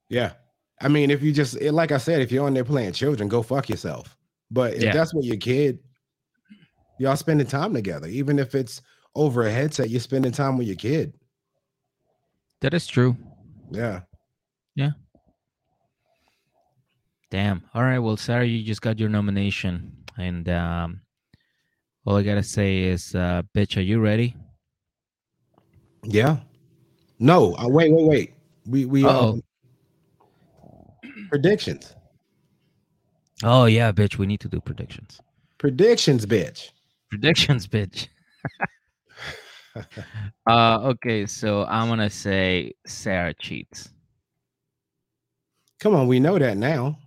[0.10, 0.34] Yeah.
[0.82, 3.30] I mean, if you just eh, like I said, if you're on there playing children,
[3.30, 4.18] go fuck yourself.
[4.50, 4.94] But if Yeah.
[4.94, 5.80] that's what your kid,
[6.98, 8.82] y'all spending time together, even if it's
[9.16, 11.14] over a headset, you're spending time with your kid.
[12.62, 13.18] That is true.
[13.72, 14.02] Yeah.
[14.76, 14.92] Yeah.
[17.30, 17.64] Damn.
[17.74, 18.00] All right.
[18.00, 21.02] Well, Sarah, you just got your nomination, and um,
[22.06, 24.36] all I gotta say is, uh, bitch, are you ready?
[26.04, 26.38] Yeah.
[27.20, 28.34] No, uh, wait, wait, wait.
[28.66, 29.34] We we Uh-oh.
[29.34, 29.44] um,
[31.30, 31.96] predictions.
[33.44, 34.18] Oh yeah, bitch.
[34.18, 35.22] We need to do predictions.
[35.58, 36.72] Predictions, bitch.
[37.10, 38.08] Predictions, bitch.
[40.48, 41.26] uh, okay.
[41.26, 43.90] So I'm gonna say Sarah cheats.
[45.80, 46.98] Come on, we know that now.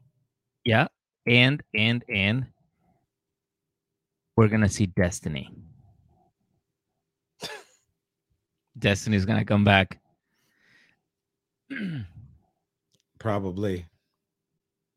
[0.64, 0.88] Yeah,
[1.26, 2.46] and and and
[4.36, 5.50] we're gonna see Destiny.
[8.78, 10.00] Destiny's gonna come back.
[13.18, 13.86] Probably.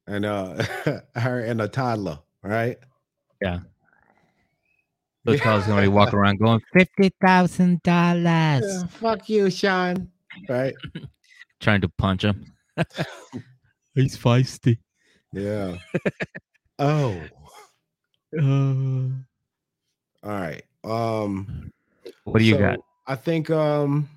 [0.07, 0.63] And uh
[1.15, 2.77] her and a toddler, right?
[5.27, 10.09] Those calls gonna be walking around going fifty thousand dollars, Yeah, fuck you, Sean.
[10.47, 10.73] Right?
[11.59, 12.45] trying to punch him.
[13.93, 14.77] He's feisty.
[15.33, 15.75] Yeah.
[16.79, 17.21] oh.
[18.39, 19.09] Uh,
[20.23, 20.63] All right.
[20.85, 21.71] Um
[22.23, 22.79] what do you so got?
[23.05, 24.07] I think um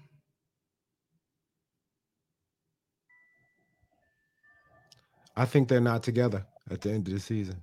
[5.36, 7.56] I think they're not together at the end of the season.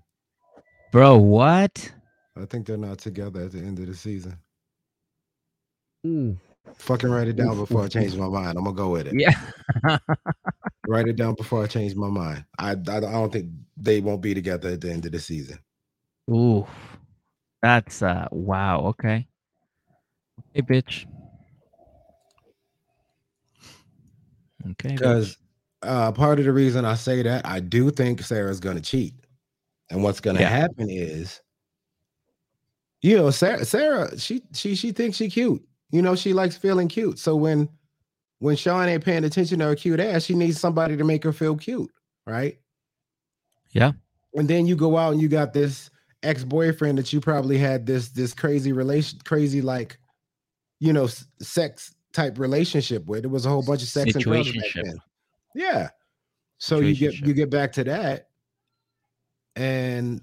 [0.92, 1.94] Bro, what?
[2.42, 4.38] I think they're not together at the end of the season.
[6.76, 8.58] Fucking write it down before I change my mind.
[8.58, 9.20] I'm gonna go with it.
[9.20, 9.36] Yeah.
[10.88, 12.46] Write it down before I change my mind.
[12.58, 15.60] I, I I don't think they won't be together at the end of the season.
[16.30, 16.66] Ooh.
[17.62, 19.28] That's uh wow, okay.
[20.54, 21.06] Hey bitch.
[24.72, 24.94] Okay.
[24.94, 25.38] Because
[25.84, 29.14] uh, part of the reason I say that, I do think Sarah's gonna cheat.
[29.90, 30.50] And what's gonna Yeah.
[30.50, 31.42] happen is,
[33.02, 35.64] you know, Sarah, Sarah, she she she thinks she cute.
[35.92, 37.20] You know, she likes feeling cute.
[37.20, 37.70] So when
[38.40, 41.34] when Sean ain't paying attention to her cute ass, she needs somebody to make her
[41.34, 41.92] feel cute,
[42.26, 42.58] right?
[43.72, 43.94] Yeah.
[44.34, 45.90] And then you go out and you got this
[46.24, 49.98] ex-boyfriend that you probably had this this crazy relation, crazy like,
[50.80, 51.08] you know,
[51.40, 53.24] sex type relationship with.
[53.24, 54.84] It was a whole bunch of sex and drugs back Situationship.
[54.84, 54.98] then.
[55.56, 55.90] Yeah.
[56.60, 58.30] So you get you get back to that,
[59.56, 60.22] and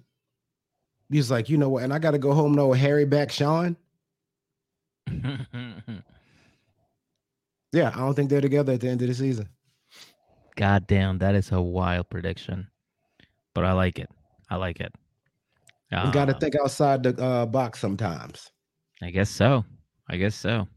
[1.15, 1.85] he's like, you know what?
[1.85, 2.53] And I got to go home.
[2.55, 3.77] No, Harry back, Sean.
[7.73, 9.49] Yeah, I don't think they're together at the end of the season.
[10.55, 12.69] God damn, that is a wild prediction.
[13.53, 14.09] But I like it.
[14.49, 14.95] I like it.
[15.91, 18.53] You got to Uh, think outside the uh, box sometimes.
[19.03, 19.65] I guess so.
[20.09, 20.69] I guess so.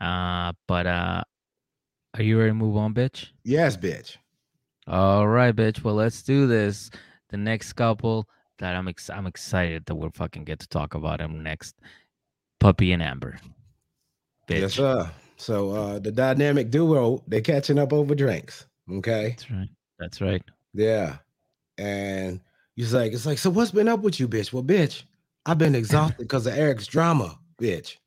[0.00, 1.22] Uh, but uh,
[2.14, 3.28] are you ready to move on, bitch?
[3.44, 4.16] Yes, bitch.
[4.88, 5.84] All right, bitch.
[5.84, 6.90] Well, let's do this.
[7.28, 8.28] The next couple
[8.58, 11.76] that I'm ex- I'm excited that we'll fucking get to talk about him next.
[12.60, 13.38] Puppy and Amber.
[14.48, 14.60] Bitch.
[14.60, 15.10] Yes, sir.
[15.36, 18.66] So uh, the dynamic duo, they catching up over drinks.
[18.90, 19.30] Okay.
[19.30, 19.68] That's right.
[19.98, 20.42] That's right.
[20.74, 21.16] Yeah.
[21.76, 22.40] And
[22.74, 24.52] he's like, it's like, so what's been up with you, bitch?
[24.52, 25.04] Well, bitch,
[25.46, 27.98] I've been exhausted because of Eric's drama, bitch.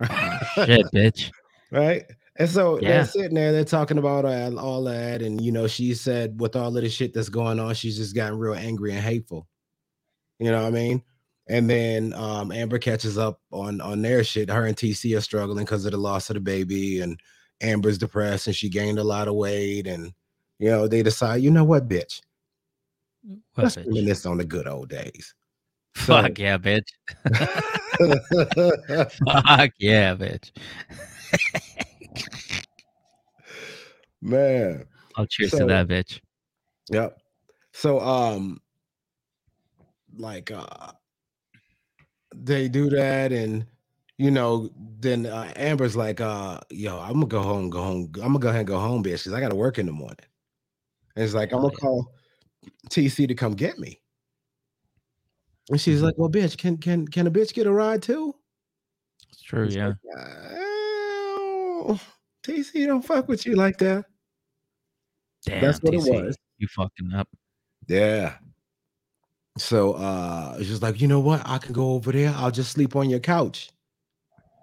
[0.54, 1.30] Shit, bitch.
[1.70, 2.04] right?
[2.36, 2.88] And so Yeah.
[2.88, 5.20] they're sitting there, they're talking about all that.
[5.20, 8.14] And, you know, she said, with all of the shit that's going on, she's just
[8.14, 9.46] gotten real angry and hateful.
[10.40, 11.02] You know what I mean?
[11.48, 14.48] And then um, Amber catches up on on their shit.
[14.50, 17.20] Her and TC are struggling because of the loss of the baby, and
[17.60, 19.86] Amber's depressed and she gained a lot of weight.
[19.86, 20.12] And
[20.58, 22.20] you know, they decide, you know what, bitch,
[23.54, 23.86] What, let's bitch?
[23.86, 25.34] reminisce on the good old days.
[25.96, 26.88] So- Fuck yeah, bitch.
[29.26, 30.50] Fuck yeah, bitch.
[34.22, 34.86] Man.
[35.16, 36.20] I'll cheers So- to that, bitch.
[36.90, 37.18] Yep.
[37.72, 38.60] So um
[40.20, 40.92] like uh
[42.34, 43.66] they do that and
[44.18, 48.32] you know then uh, Amber's like uh yo I'm gonna go home go home I'm
[48.32, 50.16] gonna go ahead and go home bitch cuz I got to work in the morning.
[51.16, 51.78] And it's like I'm gonna yeah.
[51.78, 52.12] call
[52.90, 54.00] TC to come get me.
[55.70, 56.04] And she's Mhm.
[56.04, 58.34] like, "Well, bitch, can can can a bitch get a ride too?"
[59.28, 59.88] It's true, yeah.
[59.88, 62.00] like, "Oh,
[62.42, 64.04] TC don't fuck with you like that.
[65.44, 66.36] Damn, That's what it TC, was.
[66.58, 67.28] You fucking up.
[67.88, 68.38] Yeah.
[69.58, 71.42] So uh it's just like, you know what?
[71.44, 72.32] I can go over there.
[72.36, 73.70] I'll just sleep on your couch.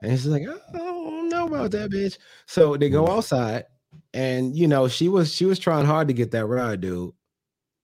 [0.02, 2.18] And she's like, "Oh, I don't know about that bitch.
[2.46, 3.66] So they go outside,
[4.14, 7.14] and you know, she was she was trying hard to get that ride, dude.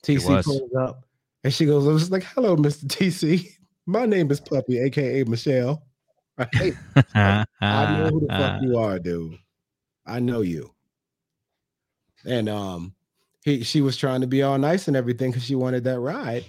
[0.03, 1.05] TC pulls up
[1.43, 2.85] and she goes, I was like, hello, Mr.
[2.85, 3.49] TC.
[3.85, 5.83] My name is Puppy, aka Michelle.
[6.35, 6.73] Right?
[7.13, 9.37] I know who the fuck you are, dude.
[10.03, 10.73] I know you.
[12.25, 12.95] And um,
[13.43, 16.43] he she was trying to be all nice and everything because she wanted that ride.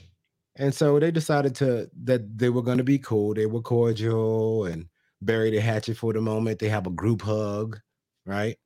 [0.56, 3.34] And so they decided to that they were going to be cool.
[3.34, 4.88] They were cordial and
[5.20, 6.58] bury the hatchet for the moment.
[6.60, 7.80] They have a group hug,
[8.26, 8.56] right?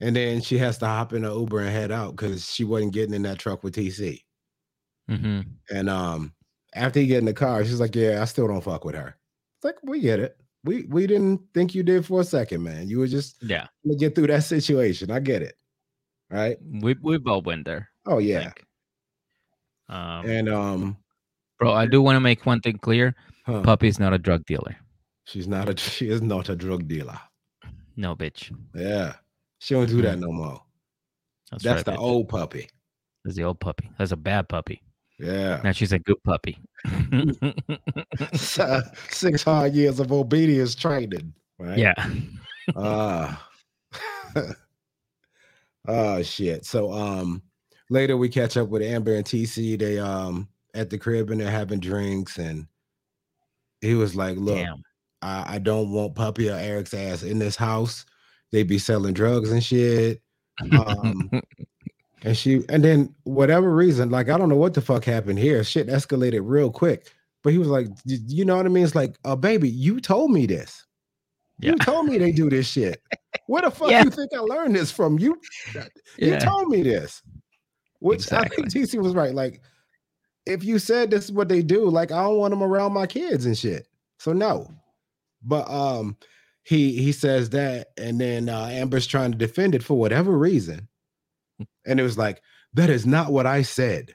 [0.00, 2.92] And then she has to hop in an Uber and head out because she wasn't
[2.92, 4.22] getting in that truck with TC.
[5.08, 6.34] hmm And um,
[6.74, 9.16] after he get in the car, she's like, "Yeah, I still don't fuck with her."
[9.58, 10.36] It's like we get it.
[10.64, 12.88] We we didn't think you did for a second, man.
[12.88, 15.10] You were just Yeah, to get through that situation.
[15.10, 15.56] I get it.
[16.30, 16.58] Right?
[16.82, 17.88] we we both went there.
[18.06, 18.44] Oh yeah.
[18.46, 18.66] like,
[19.92, 20.96] um, And um
[21.58, 23.14] bro, I do want to make one thing clear:
[23.46, 24.76] huh, Puppy's not a drug dealer.
[25.24, 27.18] she's not a she is not a drug dealer.
[27.96, 28.50] No, bitch.
[28.74, 29.14] Yeah.
[29.58, 30.62] She don't do that no more.
[31.50, 32.04] That's, That's right, the bitch.
[32.04, 32.68] old puppy.
[33.24, 33.90] That's the old puppy.
[33.98, 34.82] That's a bad puppy.
[35.20, 35.60] Yeah.
[35.62, 36.58] Now she's a good puppy.
[38.34, 41.32] Six hard years of obedience training.
[41.58, 41.78] Right?
[41.78, 41.94] yeah.
[42.74, 43.48] Ah.
[45.86, 46.64] oh shit.
[46.64, 47.42] So um
[47.92, 49.78] later we catch up with Amber and TC.
[49.78, 52.66] They um at the crib and they're having drinks and
[53.80, 54.66] he was like, look.
[55.24, 58.04] I, I don't want Puppy or Eric's ass in this house.
[58.50, 60.20] They'd be selling drugs and shit.
[60.72, 61.30] Um,
[62.24, 65.64] And she and then whatever reason, like I don't know what the fuck happened here.
[65.64, 67.12] Shit escalated real quick.
[67.42, 68.84] But he was like, you know what I mean?
[68.84, 70.86] It's like, uh, baby, you told me this.
[71.58, 73.02] You told me they do this shit.
[73.48, 74.04] Where the fuck Yeah.
[74.04, 75.18] you think I learned this from?
[75.18, 75.40] You
[75.74, 75.82] you
[76.18, 76.38] yeah.
[76.38, 77.20] told me this.
[78.02, 78.64] Which Exactly.
[78.64, 79.34] I think TC was right.
[79.34, 79.60] Like,
[80.44, 83.06] if you said this is what they do, like I don't want them around my
[83.06, 83.86] kids and shit.
[84.18, 84.68] So no.
[85.42, 86.16] But um
[86.64, 90.88] he he says that, and then uh Amber's trying to defend it for whatever reason.
[91.86, 92.42] And it was like,
[92.74, 94.14] that is not what I said.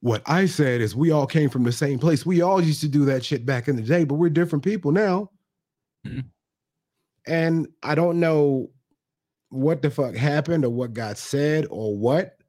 [0.00, 2.24] What I said is we all came from the same place.
[2.26, 4.92] We all used to do that shit back in the day, but we're different people
[4.92, 5.30] now.
[6.06, 6.24] Mhm.
[7.26, 8.70] And I don't know
[9.50, 12.39] what the fuck happened or what got said or what,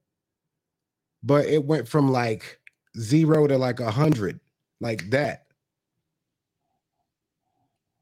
[1.24, 2.59] but it went from like
[2.97, 4.39] zero to like a hundred,
[4.80, 5.45] like that.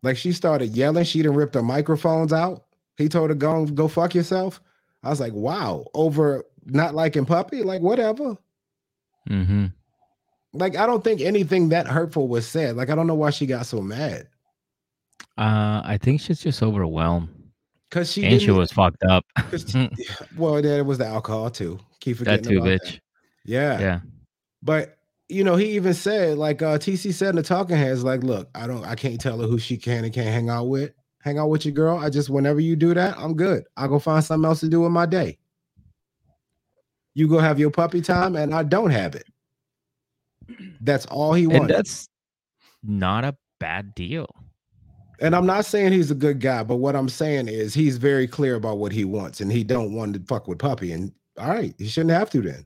[0.03, 1.03] Like she started yelling.
[1.03, 2.65] She didn't rip the microphones out.
[2.97, 4.61] He told her go go fuck yourself.
[5.03, 8.38] I was like, wow, over not liking puppy, like whatever.
[9.28, 9.67] hmm
[10.53, 12.76] Like I don't think anything that hurtful was said.
[12.76, 14.28] Like I don't know why she got so mad
[15.38, 17.30] Uh, I think she's just overwhelmed,
[17.89, 19.26] because she and she was fucked up.
[19.67, 19.89] she-
[20.38, 21.80] well, it was the alcohol too.
[21.99, 22.91] Keep forgetting that too, about bitch.
[22.91, 22.99] that.
[23.50, 23.80] Yeah.
[23.80, 24.00] Yeah.
[24.62, 24.97] But
[25.28, 28.50] you know, he even said, like uh TC said in the talking heads, like, look,
[28.56, 30.91] I don't I can't tell her who she can and can't hang out with.
[31.22, 31.97] Hang out with your girl.
[31.97, 33.66] I just whenever you do that, I'm good.
[33.76, 35.38] I'll go find something else to do in my day.
[37.16, 39.26] You go have your puppy time, and I don't have it.
[40.82, 41.76] That's all he And wanted.
[41.76, 42.08] that's
[42.84, 44.28] not a bad deal.
[45.20, 48.26] And I'm not saying he's a good guy, but what I'm saying is he's very
[48.26, 50.93] clear about what he wants, and he don't want to fuck with puppy.
[50.93, 52.66] And all right, he shouldn't have to then.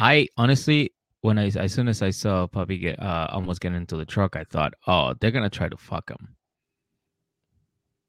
[0.00, 3.96] I honestly, when I as soon as I saw Puppy get uh almost get into
[3.98, 6.36] the truck, I thought, oh, they're gonna try to fuck him,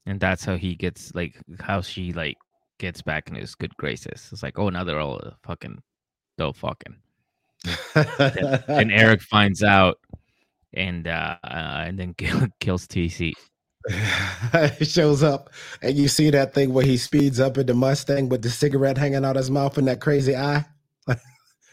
[0.06, 2.38] and that's how he gets like how she like
[2.80, 4.30] gets back in his good graces.
[4.32, 5.84] It's like, oh, now they're all fucking,
[6.38, 6.96] dope fucking.
[7.94, 10.00] and Eric finds out,
[10.74, 13.34] and uh, uh and then kill, kills TC.
[14.82, 15.50] shows up,
[15.82, 18.98] and you see that thing where he speeds up in the Mustang with the cigarette
[18.98, 20.66] hanging out his mouth and that crazy eye,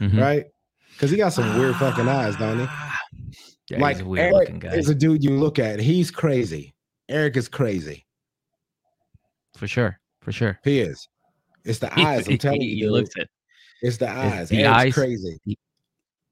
[0.00, 0.20] Mhm.
[0.20, 0.46] right?
[0.92, 2.66] Because he got some weird fucking eyes, don't he?
[3.70, 5.78] Yeah, like he's a weird Eric looking guy is a dude you look at.
[5.80, 6.74] He's crazy.
[7.08, 8.04] Eric is crazy.
[9.56, 10.58] for sure, for sure.
[10.64, 11.08] He is.
[11.64, 12.28] It's the eyes.
[12.28, 13.28] I'm telling you, he looks it.
[13.82, 14.48] It's the eyes.
[14.48, 14.94] the Eric's eyes.
[14.94, 15.38] crazy.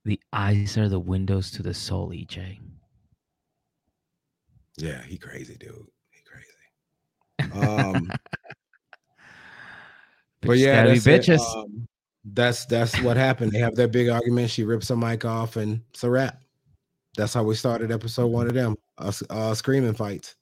[0.04, 2.58] The eyes are the windows to the soul, EJ.
[4.78, 5.86] Yeah, he crazy, dude.
[6.10, 7.66] He crazy.
[7.66, 8.10] Um,
[10.42, 11.40] but yeah, gotta be bitches.
[11.56, 11.86] Um,
[12.32, 13.52] that's that's what happened.
[13.52, 14.50] They have their big argument.
[14.50, 16.40] She rips her mic off, and it's a wrap.
[17.16, 18.76] That's how we started episode one of them.
[18.98, 20.34] Uh, uh screaming fights.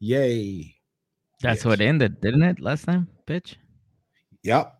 [0.00, 0.74] Yay!
[1.42, 1.64] That's yes.
[1.64, 2.60] what ended, didn't it?
[2.60, 3.56] Last time, bitch,
[4.42, 4.78] Yep.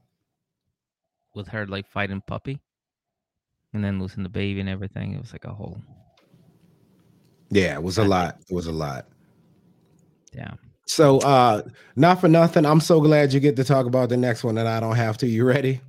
[1.34, 2.60] with her like fighting puppy,
[3.72, 5.12] and then losing the baby and everything.
[5.12, 5.80] It was like a whole
[7.50, 8.38] Yeah, it was a lot.
[8.48, 9.06] It was a lot.
[10.32, 10.54] yeah.
[10.86, 11.62] So uh
[11.96, 12.66] not for nothing.
[12.66, 15.16] I'm so glad you get to talk about the next one and I don't have
[15.18, 15.26] to.
[15.26, 15.80] You ready?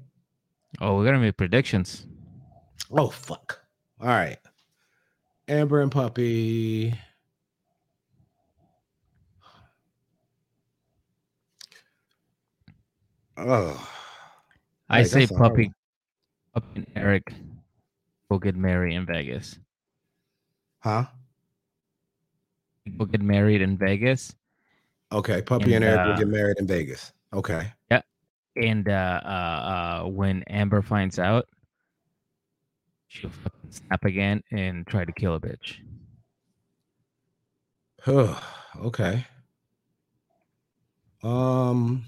[0.81, 2.05] Oh, we're gonna make predictions.
[2.91, 3.61] Oh fuck.
[4.01, 4.37] All right.
[5.47, 6.95] Amber and Puppy.
[13.37, 13.89] Oh.
[14.89, 15.73] I say that's a hard puppy,
[16.53, 17.33] puppy and Eric
[18.29, 19.59] will get married in Vegas.
[20.79, 21.05] Huh?
[22.97, 24.35] Will get married in Vegas,
[25.11, 25.41] Okay.
[25.41, 27.13] Puppy and, And, Eric will uh, get married in Vegas.
[27.33, 27.71] Okay.
[28.55, 31.47] And uh, uh, uh, when Amber finds out,
[33.07, 35.77] she'll fucking snap again and try to kill a bitch.
[38.77, 39.25] okay.
[41.23, 42.05] Um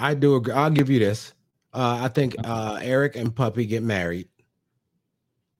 [0.00, 0.54] I do agree.
[0.54, 1.34] I'll give you this.
[1.74, 4.28] Uh, I think uh, Eric and Puppy get married,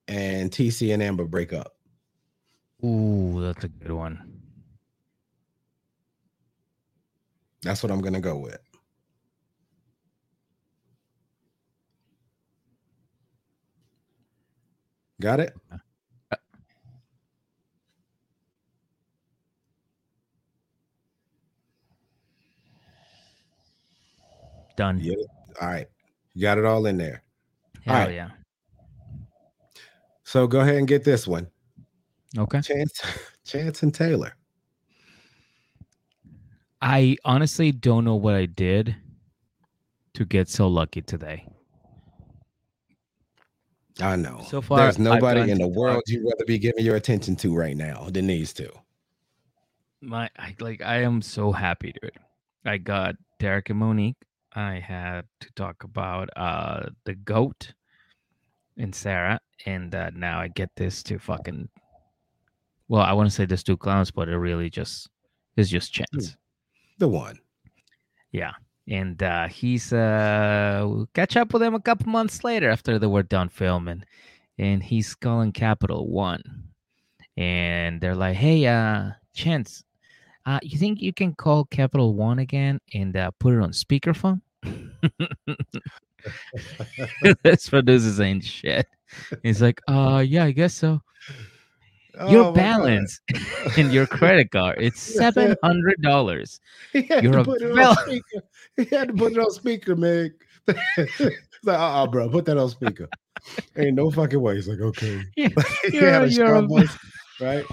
[0.09, 1.77] and TC and Amber break up.
[2.85, 4.40] Ooh, that's a good one.
[7.63, 8.59] That's what I'm gonna go with.
[15.21, 15.55] Got it?
[24.77, 24.99] Done.
[25.03, 25.15] Yeah.
[25.61, 25.87] All right.
[26.33, 27.23] You got it all in there.
[27.85, 28.15] Hell Alright.
[28.15, 28.31] yeah.
[30.25, 31.49] So go ahead and get this one.
[32.39, 32.63] Okay.
[32.63, 33.03] Chance,
[33.45, 34.33] Chance and Taylor.
[36.83, 38.97] I honestly don't know what I did
[40.15, 41.47] to get so lucky today.
[44.01, 44.45] I know.
[44.49, 47.77] So far, there's nobody in the world you'd rather be giving your attention to right
[47.77, 48.71] now than these two.
[50.01, 52.13] My I like I am so happy, dude.
[52.65, 54.17] I got Derek and Monique.
[54.55, 57.75] I had to talk about uh the goat
[58.79, 61.69] and Sarah, and uh, now I get this to fucking.
[62.89, 65.09] Well, I want to say there's two clowns, but it really just
[65.57, 66.37] is just chance.
[67.01, 67.41] The one.
[68.31, 68.53] Yeah.
[68.87, 73.07] And uh he's uh we'll catch up with him a couple months later after they
[73.07, 74.05] were done filming.
[74.59, 76.43] And he's calling Capital One.
[77.39, 79.83] And they're like, Hey, uh, Chance,
[80.45, 84.43] uh, you think you can call Capital One again and uh, put it on speakerphone?
[87.43, 88.87] this producer ain't shit.
[89.43, 91.01] He's like, uh yeah, I guess so.
[92.29, 93.21] Your Oh balance
[93.77, 96.61] in your credit card, it's seven hundred dollars.
[96.93, 98.43] He had You're to put it on speaker.
[98.77, 100.35] He had to put it on speaker, man.
[100.67, 100.79] Like,
[101.67, 103.09] uh-uh, bro, put that on speaker.
[103.77, 104.57] Ain't no fucking way.
[104.57, 105.23] He's like, okay.
[105.37, 105.49] Yeah,
[105.91, 106.97] he had a strong voice,
[107.41, 107.65] right?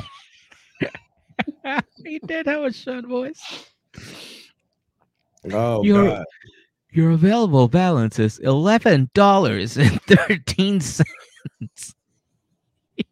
[2.06, 3.66] he did have a short voice.
[5.52, 6.26] Oh You're- god.
[6.91, 11.93] Your available balance is eleven dollars and thirteen cents.
[12.98, 13.06] then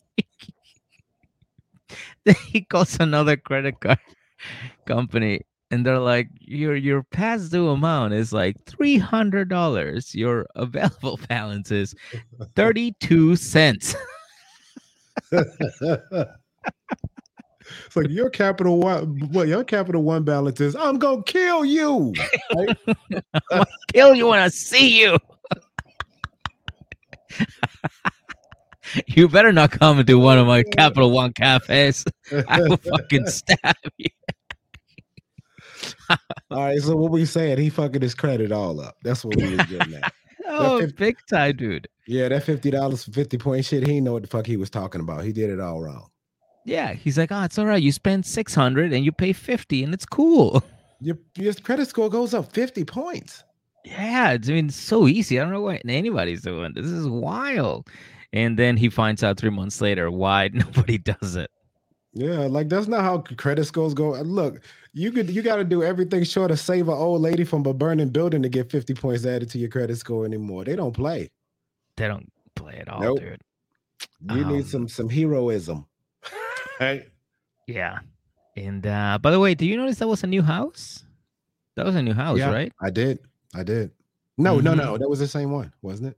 [2.47, 3.99] he calls another credit card
[4.88, 10.13] company and they're like, Your your past due amount is like three hundred dollars.
[10.15, 11.95] Your available balance is
[12.55, 13.95] thirty-two cents.
[15.32, 15.55] it's
[17.95, 22.13] like your capital one what your capital one balance is I'm gonna kill you.
[23.93, 25.17] Kill you when I see you.
[29.07, 32.05] you better not come into one of my Capital One cafes.
[32.47, 34.09] I will fucking stab you.
[36.09, 36.17] all
[36.51, 37.57] right, so what we saying?
[37.57, 38.95] He fucking his credit all up.
[39.03, 40.13] That's what we was getting at.
[40.47, 41.87] Oh, fif- big time, dude.
[42.07, 43.81] Yeah, that fifty dollars for fifty point shit.
[43.81, 45.23] He didn't know what the fuck he was talking about.
[45.23, 46.09] He did it all wrong.
[46.65, 47.81] Yeah, he's like, oh, it's all right.
[47.81, 50.63] You spend six hundred and you pay fifty, and it's cool.
[51.01, 53.43] Your your credit score goes up fifty points.
[53.83, 55.39] Yeah, it's, I mean, so easy.
[55.39, 56.73] I don't know what anybody's doing.
[56.73, 57.87] This is wild.
[58.36, 61.49] And then he finds out three months later why nobody does it.
[62.13, 64.11] Yeah, like that's not how credit scores go.
[64.11, 64.61] Look,
[64.93, 67.73] you could you got to do everything short of save an old lady from a
[67.73, 70.63] burning building to get fifty points added to your credit score anymore.
[70.63, 71.29] They don't play.
[71.97, 73.19] They don't play at all, Nope.
[73.19, 73.41] dude.
[74.33, 75.86] You Um, need some some heroism.
[76.79, 77.07] hey.
[77.67, 77.99] Yeah.
[78.55, 81.03] And uh by the way, do you notice that was a new house?
[81.75, 82.51] That was a new house, Yeah.
[82.51, 82.71] right?
[82.81, 83.19] I did.
[83.53, 83.91] I did.
[84.38, 84.77] No, no, Mhm.
[84.77, 84.97] no.
[84.97, 86.17] That was the same one, wasn't it?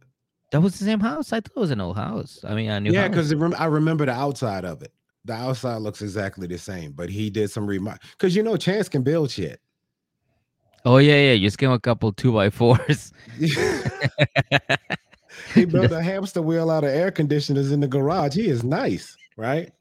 [0.52, 1.34] That was the same house.
[1.34, 2.40] I thought it was an old house.
[2.48, 4.94] I mean, a new yeah, because I remember the outside of it.
[5.26, 8.00] The outside looks exactly the same, but he did some remodel.
[8.12, 9.60] Because you know, Chance can build shit.
[10.86, 11.34] Oh yeah, yeah.
[11.34, 13.12] You just give him a couple two by fours.
[15.54, 18.36] he built a hamster wheel out of air conditioners in the garage.
[18.36, 19.72] He is nice, right?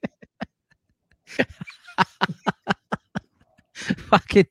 [3.75, 4.47] Fucking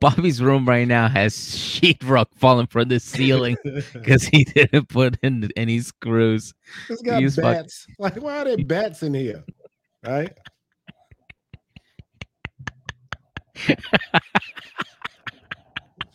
[0.00, 3.56] Bobby's room right now has sheetrock falling from the ceiling
[3.92, 6.54] because he didn't put in any screws.
[6.88, 7.86] It's got He's bats.
[7.98, 9.44] Like, why are there bats in here?
[10.06, 10.32] Right?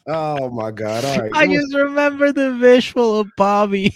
[0.07, 1.03] oh my god!
[1.03, 3.93] All right, I just remember the visual of Bobby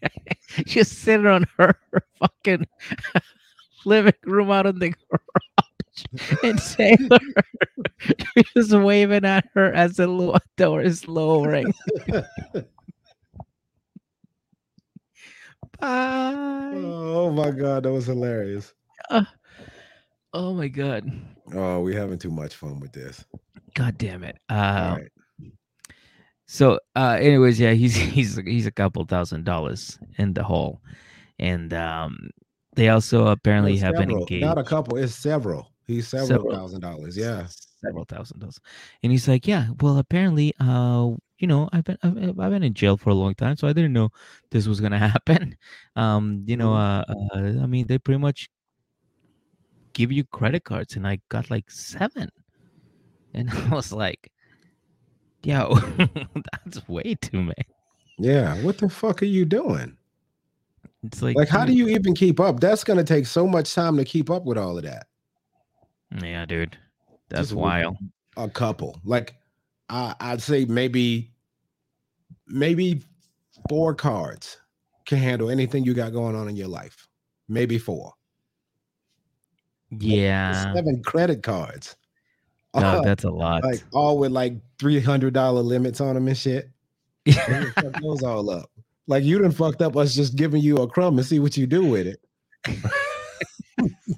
[0.64, 1.74] just sitting on her
[2.20, 2.68] fucking
[3.84, 5.67] living room out in the garage
[6.42, 7.18] and Taylor
[8.56, 11.72] just waving at her as the door is lowering.
[15.80, 16.72] Bye.
[16.74, 18.74] oh my god, that was hilarious.
[20.34, 21.10] Oh my god.
[21.54, 23.24] Oh, we're having too much fun with this.
[23.74, 24.38] God damn it.
[24.48, 25.52] Uh, right.
[26.46, 30.80] So, uh, anyways, yeah, he's he's he's a couple thousand dollars in the hole,
[31.38, 32.30] and um,
[32.74, 34.44] they also apparently have been several, engaged.
[34.44, 35.70] Not a couple, it's several.
[35.88, 36.54] He's several, Several.
[36.54, 37.16] thousand dollars.
[37.16, 37.46] Yeah.
[37.82, 38.60] several thousand dollars,
[39.02, 42.74] and he's like, yeah, well, apparently, uh, you know, I've been I've, I've been in
[42.74, 44.10] jail for a long time, so I didn't know
[44.50, 45.56] this was gonna happen.
[45.96, 48.48] Um, you know, uh, uh, I mean, they pretty much
[49.94, 52.28] give you credit cards, and I got like seven,
[53.34, 54.30] and I was like.
[55.44, 55.72] Yo,
[56.64, 57.54] that's way too many.
[58.18, 58.60] Yeah.
[58.64, 59.96] What the fuck are you doing?
[61.04, 62.58] It's like, Like, how do you even keep up?
[62.58, 65.06] That's gonna take so much time to keep up with all of that.
[66.22, 66.76] Yeah, dude,
[67.28, 67.96] that's Just wild.
[68.36, 69.00] A couple.
[69.04, 69.34] Like,
[69.88, 71.32] I, I'd say maybe,
[72.46, 73.02] maybe
[73.68, 74.58] four cards
[75.06, 77.06] can handle anything you got going on in your life.
[77.48, 78.12] Maybe four.
[79.90, 81.96] Yeah, Seven credit cards.
[82.74, 83.64] no, Uh, that's a lot.
[83.64, 86.68] like all with like three hundred dollar limits on them and shit.
[87.24, 88.70] They done fuck those all up.
[89.06, 91.66] Like you done fucked up us just giving you a crumb and see what you
[91.66, 92.20] do with it.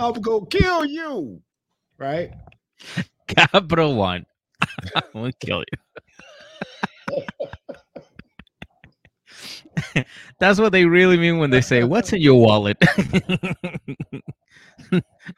[0.00, 1.42] I'm gonna kill you,
[1.98, 2.32] right?
[3.28, 4.24] Capital One,
[4.96, 5.78] I'm gonna kill you.
[10.40, 12.78] That's what they really mean when they say, "What's in your wallet?"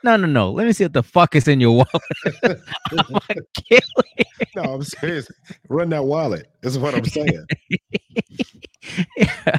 [0.05, 0.51] no, no, no.
[0.53, 2.61] Let me see what the fuck is in your wallet.
[2.93, 3.81] I'm gonna kill
[4.19, 4.25] you.
[4.57, 5.29] No, I'm serious.
[5.69, 6.47] Run that wallet.
[6.63, 7.47] Is what I'm saying.
[9.17, 9.59] Yeah.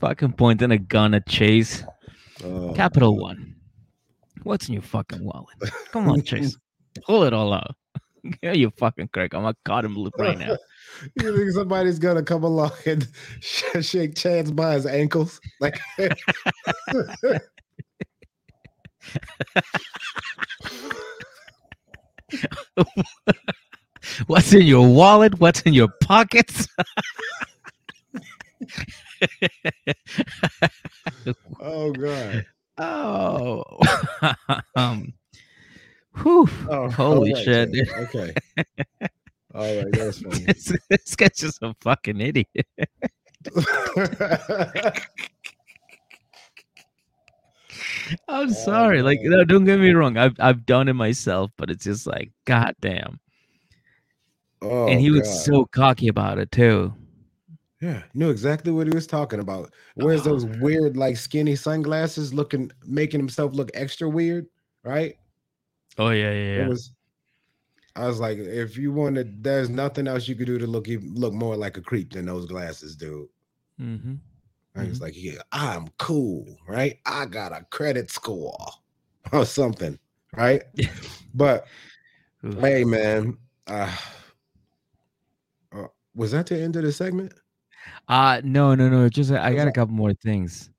[0.00, 1.84] Fucking pointing a gun at Chase.
[2.44, 3.51] Oh, Capital One.
[4.44, 5.56] What's in your fucking wallet?
[5.92, 6.56] Come on, Chase.
[7.04, 7.74] Pull it all out.
[8.40, 9.34] Yeah, you fucking crack.
[9.34, 10.56] I'm cut him loop right now.
[11.20, 13.08] You think somebody's gonna come along and
[13.40, 15.40] sh- shake Chance by his ankles?
[15.58, 15.80] Like
[24.26, 25.40] What's in your wallet?
[25.40, 26.68] What's in your pockets?
[31.60, 32.46] oh god.
[32.82, 33.64] Oh.
[34.76, 35.12] um.
[36.22, 36.48] Whew.
[36.68, 37.88] Oh, Holy alright, shit, dude.
[37.88, 38.34] Okay.
[39.54, 40.44] All right, that's funny.
[40.44, 42.48] this, this guy's just a fucking idiot.
[48.28, 49.02] I'm sorry.
[49.02, 49.28] Like, Oh.
[49.28, 50.16] no, don't get me wrong.
[50.16, 53.20] I've I've done it myself, but it's just like, god damn.
[54.60, 56.94] oh, and he was so cocky about it too.
[57.82, 59.74] Yeah, knew exactly what he was talking about.
[59.96, 60.30] Wears Oh.
[60.30, 64.46] those weird, like skinny sunglasses, looking, making himself look extra weird,
[64.84, 65.16] right?
[65.98, 66.92] Oh yeah, yeah, It was.
[67.96, 71.12] I was like, if you wanted, there's nothing else you could do to look even,
[71.14, 73.28] look more like a creep than those glasses, dude.
[73.80, 74.14] Mm-hmm.
[74.76, 76.98] I was like, yeah, I'm cool, right?
[77.04, 78.56] I got a credit score
[79.32, 79.98] or something,
[80.36, 80.62] right?
[81.34, 81.66] but
[82.60, 83.36] hey, man,
[83.66, 83.94] uh,
[85.72, 87.34] uh, was that the end of the segment?
[88.08, 89.08] Uh no, no, no.
[89.08, 90.70] Just I Was got a couple more things.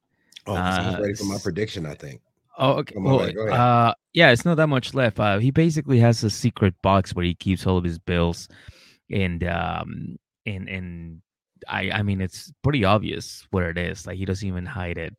[0.45, 1.85] Oh, I Uh, ready for my prediction.
[1.85, 2.21] I think.
[2.57, 2.95] Oh, okay.
[2.97, 3.37] Well, ahead.
[3.37, 5.19] uh, yeah, it's not that much left.
[5.19, 8.47] Uh, he basically has a secret box where he keeps all of his bills,
[9.09, 11.21] and um, and and
[11.67, 14.05] I, I mean, it's pretty obvious where it is.
[14.05, 15.15] Like he doesn't even hide it,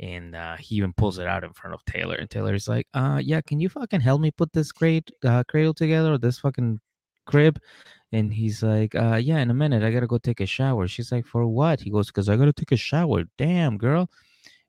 [0.00, 3.20] and uh, he even pulls it out in front of Taylor, and Taylor's like, "Uh,
[3.22, 6.80] yeah, can you fucking help me put this great uh, cradle together, or this fucking
[7.26, 7.60] crib?"
[8.12, 10.86] And he's like, uh, yeah, in a minute, I gotta go take a shower.
[10.88, 11.80] She's like, for what?
[11.80, 13.24] He goes, because I gotta take a shower.
[13.36, 14.08] Damn, girl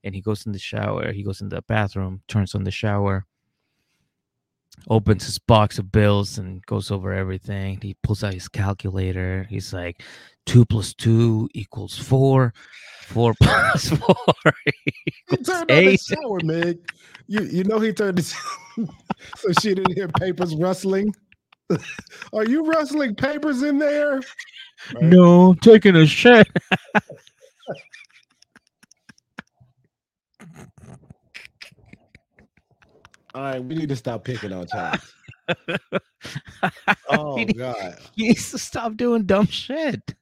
[0.03, 1.11] and he goes in the shower.
[1.11, 3.25] He goes in the bathroom, turns on the shower,
[4.89, 7.79] opens his box of bills and goes over everything.
[7.81, 9.45] He pulls out his calculator.
[9.49, 10.03] He's like,
[10.45, 12.53] two plus two equals four.
[13.01, 14.15] Four plus four.
[15.29, 16.79] He turned on the shower, man.
[17.27, 18.25] You you know he turned it
[19.35, 21.13] so she didn't hear papers rustling.
[22.33, 24.15] Are you rustling papers in there?
[24.17, 24.23] Right.
[25.01, 26.47] No, taking a shit.
[33.33, 35.13] All right, we need to stop picking on Charles.
[37.09, 40.13] oh God, he needs to stop doing dumb shit.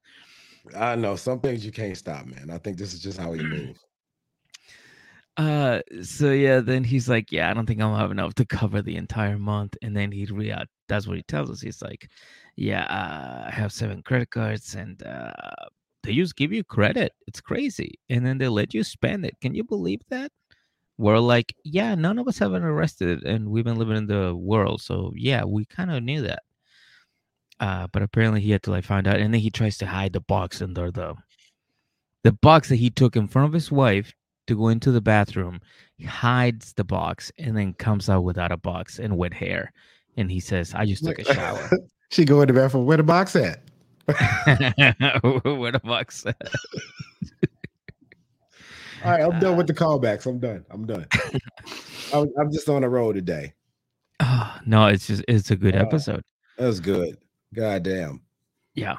[0.75, 2.49] I know some things you can't stop, man.
[2.49, 3.79] I think this is just how he moves.
[5.37, 8.81] Uh, so yeah, then he's like, "Yeah, I don't think I'll have enough to cover
[8.81, 10.51] the entire month." And then he'd re
[10.87, 11.61] that's what he tells us.
[11.61, 12.09] He's like,
[12.55, 15.31] "Yeah, uh, I have seven credit cards, and uh,
[16.03, 17.13] they just give you credit.
[17.27, 19.35] It's crazy, and then they let you spend it.
[19.41, 20.31] Can you believe that?"
[20.97, 24.35] we're like, yeah, none of us have been arrested and we've been living in the
[24.35, 24.81] world.
[24.81, 26.43] So yeah, we kind of knew that.
[27.59, 30.13] Uh, but apparently he had to like find out, and then he tries to hide
[30.13, 31.15] the box under the
[32.23, 34.13] the box that he took in front of his wife
[34.47, 35.59] to go into the bathroom.
[35.97, 39.71] He hides the box and then comes out without a box and wet hair.
[40.17, 41.69] And he says, I just took a shower.
[42.09, 42.85] she go in the bathroom.
[42.85, 43.61] Where the box at?
[44.05, 46.41] Where the box at?
[49.03, 50.25] All right, I'm done with the callbacks.
[50.25, 50.65] I'm done.
[50.71, 51.05] I'm done.
[52.13, 53.53] I'm, I'm, just on a roll today.
[54.19, 56.23] Oh, no, it's just it's a good uh, episode.
[56.57, 57.17] That was good.
[57.53, 58.21] God damn.
[58.73, 58.95] Yeah.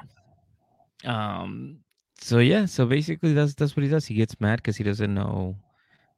[1.03, 1.79] Um.
[2.21, 2.65] So yeah.
[2.65, 4.05] So basically, that's that's what he does.
[4.05, 5.57] He gets mad because he doesn't know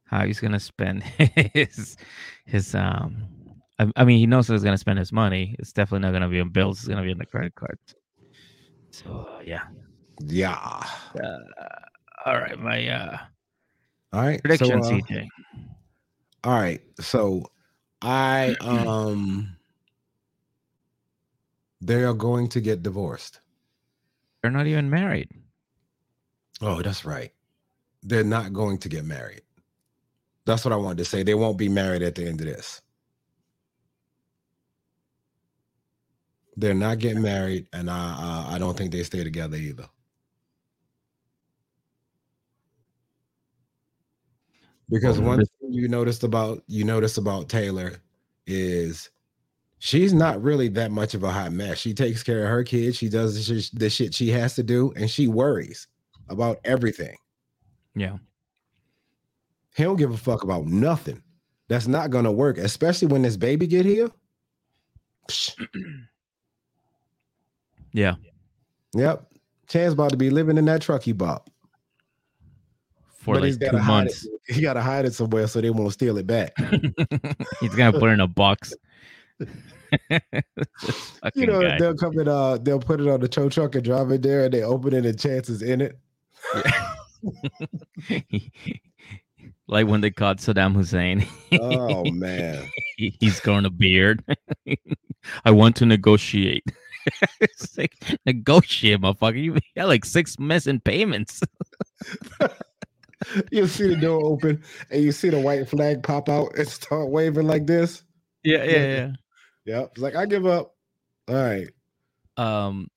[0.04, 1.96] how he's gonna spend his
[2.44, 3.39] his um.
[3.80, 5.56] I, I mean, he knows he's gonna spend his money.
[5.58, 6.80] It's definitely not gonna be on bills.
[6.80, 7.94] It's gonna be on the credit cards.
[8.92, 9.62] So yeah.
[10.22, 10.52] Yeah.
[10.54, 11.38] Uh,
[12.26, 13.18] all right, my uh
[14.12, 14.42] all right.
[14.42, 15.28] Prediction, so, uh, CJ.
[16.44, 16.82] All right.
[17.00, 17.50] So
[18.02, 19.56] I um
[21.80, 23.40] they are going to get divorced.
[24.42, 25.30] They're not even married.
[26.60, 27.32] Oh, that's right.
[28.02, 29.40] They're not going to get married.
[30.44, 31.22] That's what I wanted to say.
[31.22, 32.82] They won't be married at the end of this.
[36.60, 39.86] They're not getting married, and I uh, I don't think they stay together either.
[44.90, 48.02] Because one thing you noticed about you notice about Taylor
[48.46, 49.08] is
[49.78, 51.78] she's not really that much of a hot mess.
[51.78, 52.98] She takes care of her kids.
[52.98, 55.88] She does the shit, the shit she has to do, and she worries
[56.28, 57.16] about everything.
[57.94, 58.18] Yeah.
[59.76, 61.22] He don't give a fuck about nothing.
[61.68, 64.10] That's not gonna work, especially when this baby get here.
[67.92, 68.14] yeah.
[68.94, 69.26] Yep.
[69.68, 71.48] Chance about to be living in that truck he bought
[73.20, 74.26] for but like two months.
[74.48, 76.52] He got to hide it somewhere so they won't steal it back.
[77.60, 78.74] he's gonna put it in a box.
[79.38, 79.46] you
[81.46, 81.78] know, guy.
[81.78, 84.44] they'll come and uh, they'll put it on the tow truck and drive it there,
[84.44, 85.98] and they open it and chances in it.
[89.68, 91.26] like when they caught Saddam Hussein.
[91.60, 94.24] oh man, he's growing a beard.
[95.44, 96.64] I want to negotiate.
[97.40, 97.96] it's like
[98.26, 99.42] negotiate, motherfucker.
[99.42, 101.40] You got like six missing payments
[103.50, 107.08] you see the door open and you see the white flag pop out and start
[107.08, 108.02] waving like this.
[108.42, 109.12] Yeah, yeah, yeah.
[109.64, 109.80] Yeah.
[109.82, 110.74] It's like I give up.
[111.28, 111.68] All right.
[112.36, 112.90] Um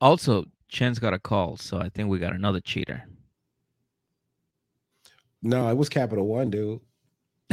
[0.00, 3.04] also Chance got a call, so I think we got another cheater.
[5.42, 6.80] No, it was Capital One, dude.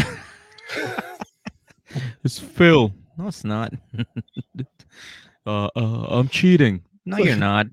[2.23, 2.93] it's Phil.
[3.17, 3.73] No, it's not.
[5.47, 6.83] Uh, uh, I'm cheating.
[7.05, 7.67] No, you're not.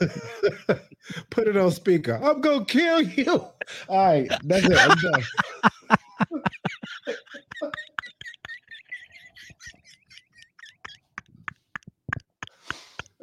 [1.30, 2.20] Put it on speaker.
[2.22, 3.26] I'm gonna kill you.
[3.30, 3.52] All
[3.88, 4.76] right, that's it.
[4.78, 5.22] I'm done.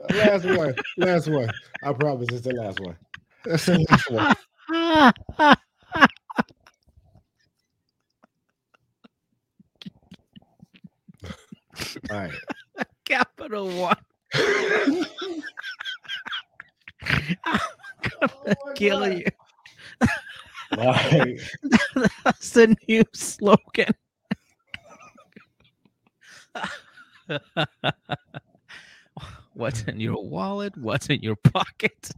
[0.15, 0.75] last one.
[0.97, 1.49] Last one.
[1.83, 2.97] I promise it's the last one.
[3.45, 4.35] That's the last one.
[12.09, 12.31] All right.
[13.41, 13.95] Capital One.
[17.43, 17.59] I'm
[18.03, 19.17] gonna oh kill God.
[19.17, 19.25] you.
[22.23, 23.95] That's the new slogan.
[29.53, 30.77] What's in your wallet?
[30.77, 32.11] What's in your pocket?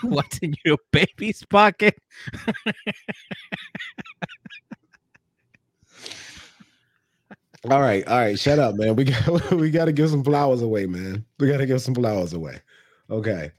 [0.00, 1.98] What's in your baby's pocket?
[7.70, 8.94] All right, all right, shut up, man.
[8.94, 11.24] We got we got to give some flowers away, man.
[11.38, 12.60] We got to give some flowers away.
[13.10, 13.52] Okay.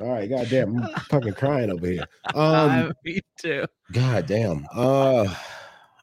[0.00, 2.04] All right, goddamn, I'm fucking crying over here.
[2.34, 3.64] Um, Me too.
[3.92, 4.66] Goddamn.
[4.74, 5.34] Uh,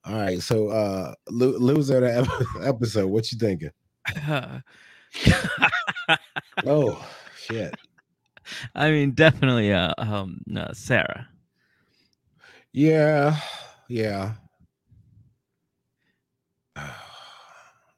[0.03, 0.41] all right.
[0.41, 3.07] So, uh, lo- loser the episode.
[3.07, 3.71] What you thinking?
[6.65, 7.05] Oh
[7.37, 7.75] shit.
[8.73, 11.27] I mean, definitely, uh, um, uh, Sarah.
[12.73, 13.39] Yeah,
[13.87, 14.33] yeah,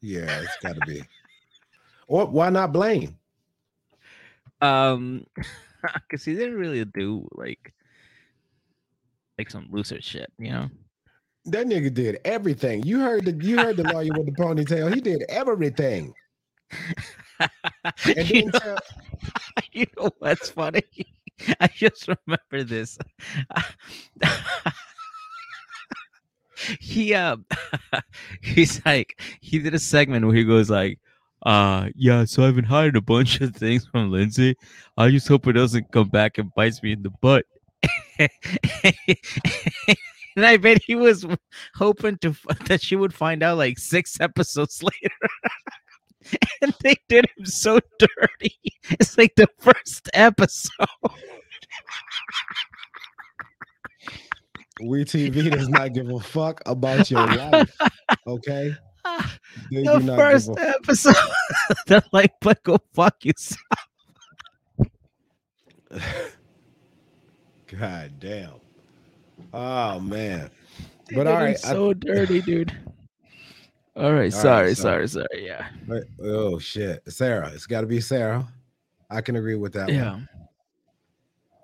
[0.01, 0.41] yeah.
[0.41, 1.03] It's got to be.
[2.07, 3.17] Or why not Blaine?
[4.61, 5.25] Um,
[5.93, 7.73] because he didn't really do like
[9.37, 10.69] like some loser shit, you know.
[11.45, 12.83] That nigga did everything.
[12.83, 14.93] You heard the you heard the lawyer with the ponytail.
[14.93, 16.13] He did everything.
[18.05, 18.79] And you, know, tell-
[19.71, 20.81] you know what's funny?
[21.59, 22.97] I just remember this.
[26.79, 27.37] He uh
[28.41, 30.99] he's like he did a segment where he goes like
[31.43, 34.55] uh yeah so i've been hiding a bunch of things from Lindsey.
[34.97, 37.45] I just hope it doesn't come back and bites me in the butt.
[40.37, 41.25] And i bet he was
[41.73, 42.35] hoping to
[42.67, 46.39] that she would find out like six episodes later.
[46.61, 48.59] And they did him so dirty.
[48.91, 50.69] It's like the first episode
[54.81, 57.75] We TV does not give a fuck about your life.
[58.25, 58.75] Okay.
[59.71, 61.15] They the first episode
[61.87, 63.61] they're like but go fuck yourself
[67.67, 68.53] God damn.
[69.53, 70.49] Oh man.
[71.13, 72.75] But all right, I- so dirty, dude.
[73.95, 75.27] All right, right, sorry, sorry, sorry.
[75.45, 77.01] Yeah, But- oh shit.
[77.07, 77.49] Sarah.
[77.53, 78.47] It's gotta be Sarah.
[79.09, 80.11] I can agree with that yeah.
[80.11, 80.29] one.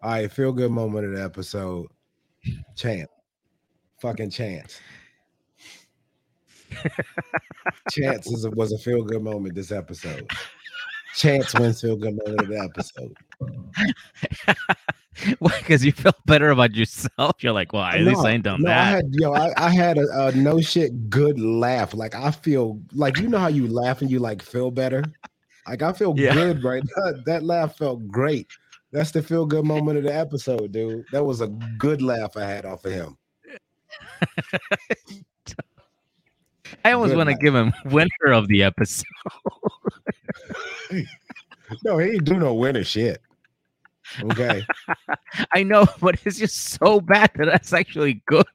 [0.02, 1.88] All right, feel good moment of the episode.
[2.76, 3.10] Chance.
[4.02, 4.80] Fucking chance.
[7.92, 10.28] Chance is a, was a feel good moment this episode.
[11.16, 13.16] Chance wins feel good moment of the episode.
[15.40, 15.52] Why?
[15.60, 17.36] Because you felt better about yourself.
[17.44, 19.98] You're like, well, at least I ain't done no, I had yo, I, I had
[20.00, 21.94] a, a no shit good laugh.
[21.94, 25.04] Like I feel like you know how you laugh and you like feel better.
[25.68, 26.34] Like I feel Yeah.
[26.34, 27.12] good right now.
[27.26, 28.48] That laugh felt great.
[28.94, 31.06] That's the feel good moment of the episode, dude.
[31.12, 33.18] That was a good laugh I had off of him.
[36.86, 39.06] I almost want to give him winner of the episode.
[41.84, 43.20] No, he ain't do no winner shit.
[44.22, 44.64] Okay.
[45.54, 48.46] I know, but it's just so bad that that's actually good.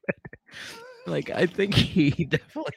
[1.06, 2.74] like, I think he definitely.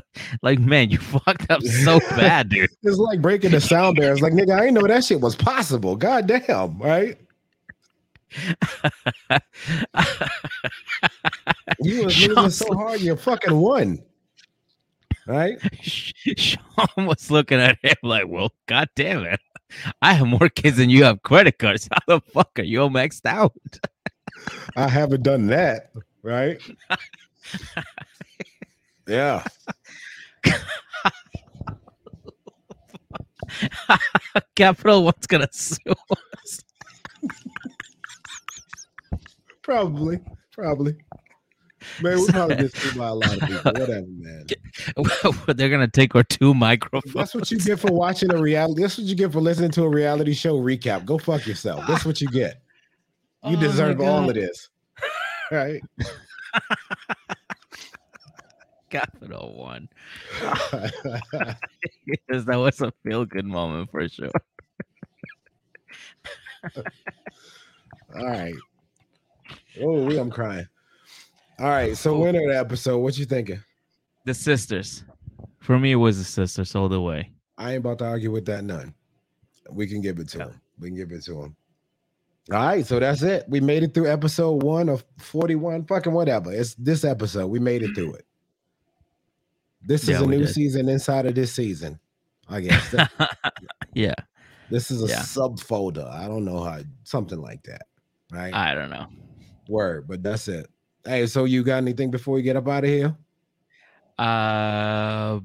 [0.42, 2.70] Like, man, you fucked up so bad, dude.
[2.82, 4.12] It's like breaking the sound barrier.
[4.12, 5.96] It's like, nigga, I didn't know that shit was possible.
[5.96, 7.18] God damn, right?
[11.80, 14.02] You was losing so hard, you fucking won.
[15.26, 15.58] Right?
[15.82, 19.40] Sean was looking at him like, well, god damn it.
[20.00, 21.88] I have more kids than you have credit cards.
[21.90, 23.52] How the fuck are you all maxed out?
[24.76, 25.90] I haven't done that,
[26.22, 26.60] right?
[29.08, 29.44] yeah.
[34.54, 35.78] Capital One's gonna sue
[36.42, 36.60] us.
[39.62, 40.20] Probably.
[40.52, 40.96] Probably.
[42.02, 43.62] Man, we probably get sued by a lot of people.
[43.72, 44.46] Whatever, man.
[45.56, 47.14] They're gonna take our two microphones.
[47.14, 48.82] That's what you get for watching a reality.
[48.82, 51.04] That's what you get for listening to a reality show recap.
[51.04, 51.86] Go fuck yourself.
[51.86, 52.60] That's what you get.
[53.44, 54.68] You Oh deserve all of this.
[55.50, 55.80] Right?
[58.90, 59.88] Capital One.
[62.30, 64.30] Yes, that was a feel good moment for sure.
[68.16, 68.54] all right.
[69.80, 70.68] Oh, we I'm crying.
[71.58, 71.96] All right.
[71.96, 72.20] So oh.
[72.20, 73.60] winner of the episode, what you thinking?
[74.24, 75.02] The sisters.
[75.58, 77.32] For me, it was the sisters all the way.
[77.58, 78.94] I ain't about to argue with that none.
[79.70, 80.44] We can give it to Yeah.
[80.44, 80.60] him.
[80.78, 81.56] We can give it to him.
[82.52, 83.44] All right, so that's it.
[83.48, 85.86] We made it through episode one of 41.
[85.86, 86.52] Fucking whatever.
[86.52, 87.48] It's this episode.
[87.48, 88.25] We made it through it.
[89.82, 90.48] This is a new did.
[90.54, 91.98] season inside of this season.
[92.48, 92.94] I guess.
[93.94, 94.14] Yeah,
[94.70, 95.20] this is a Yeah.
[95.20, 96.06] subfolder.
[96.10, 97.86] I don't know how something like that.
[98.30, 98.52] Right?
[98.52, 99.06] I don't know.
[99.68, 100.68] Word, but that's it.
[101.04, 103.16] Hey, so you got anything before we get up out of here?
[104.18, 105.40] Uh,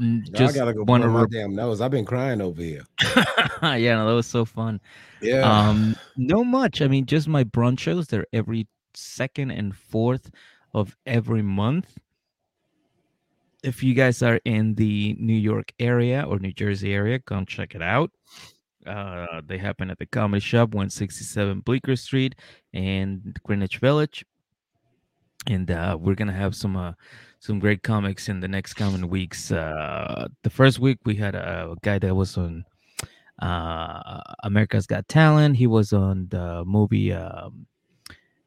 [0.00, 1.80] n- I just gotta go want blow my Re- damn nose.
[1.80, 2.84] I've been crying over here.
[3.62, 4.80] yeah, no, that was so fun.
[5.20, 5.40] Yeah.
[5.68, 6.80] Um, no much.
[6.82, 8.06] I mean, just my brunch shows.
[8.08, 10.30] They're every second and fourth
[10.72, 11.98] of every month.
[13.62, 17.74] If you guys are in the New York area or New Jersey area, come check
[17.74, 18.10] it out.
[18.86, 22.34] Uh, they happen at the Comedy Shop, 167 Bleecker Street
[22.72, 24.24] in Greenwich Village.
[25.46, 26.92] And uh, we're gonna have some uh,
[27.40, 29.50] some great comics in the next coming weeks.
[29.50, 32.64] Uh, the first week we had a guy that was on
[33.40, 35.56] uh America's Got Talent.
[35.56, 37.66] He was on the movie um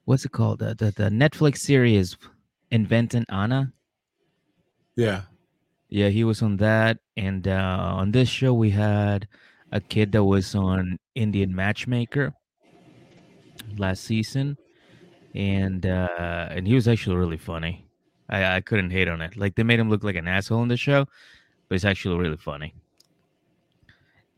[0.05, 0.59] what's it called?
[0.59, 2.15] The the, the Netflix series
[2.71, 3.71] Inventing Anna.
[4.95, 5.21] Yeah.
[5.89, 9.27] Yeah, he was on that, and uh, on this show we had
[9.71, 12.33] a kid that was on Indian Matchmaking
[13.77, 14.57] last season,
[15.35, 17.85] and uh, and he was actually really funny.
[18.29, 19.37] I, I couldn't hate on it.
[19.37, 21.05] Like they made him look like an asshole in the show,
[21.69, 22.73] but it's actually really funny.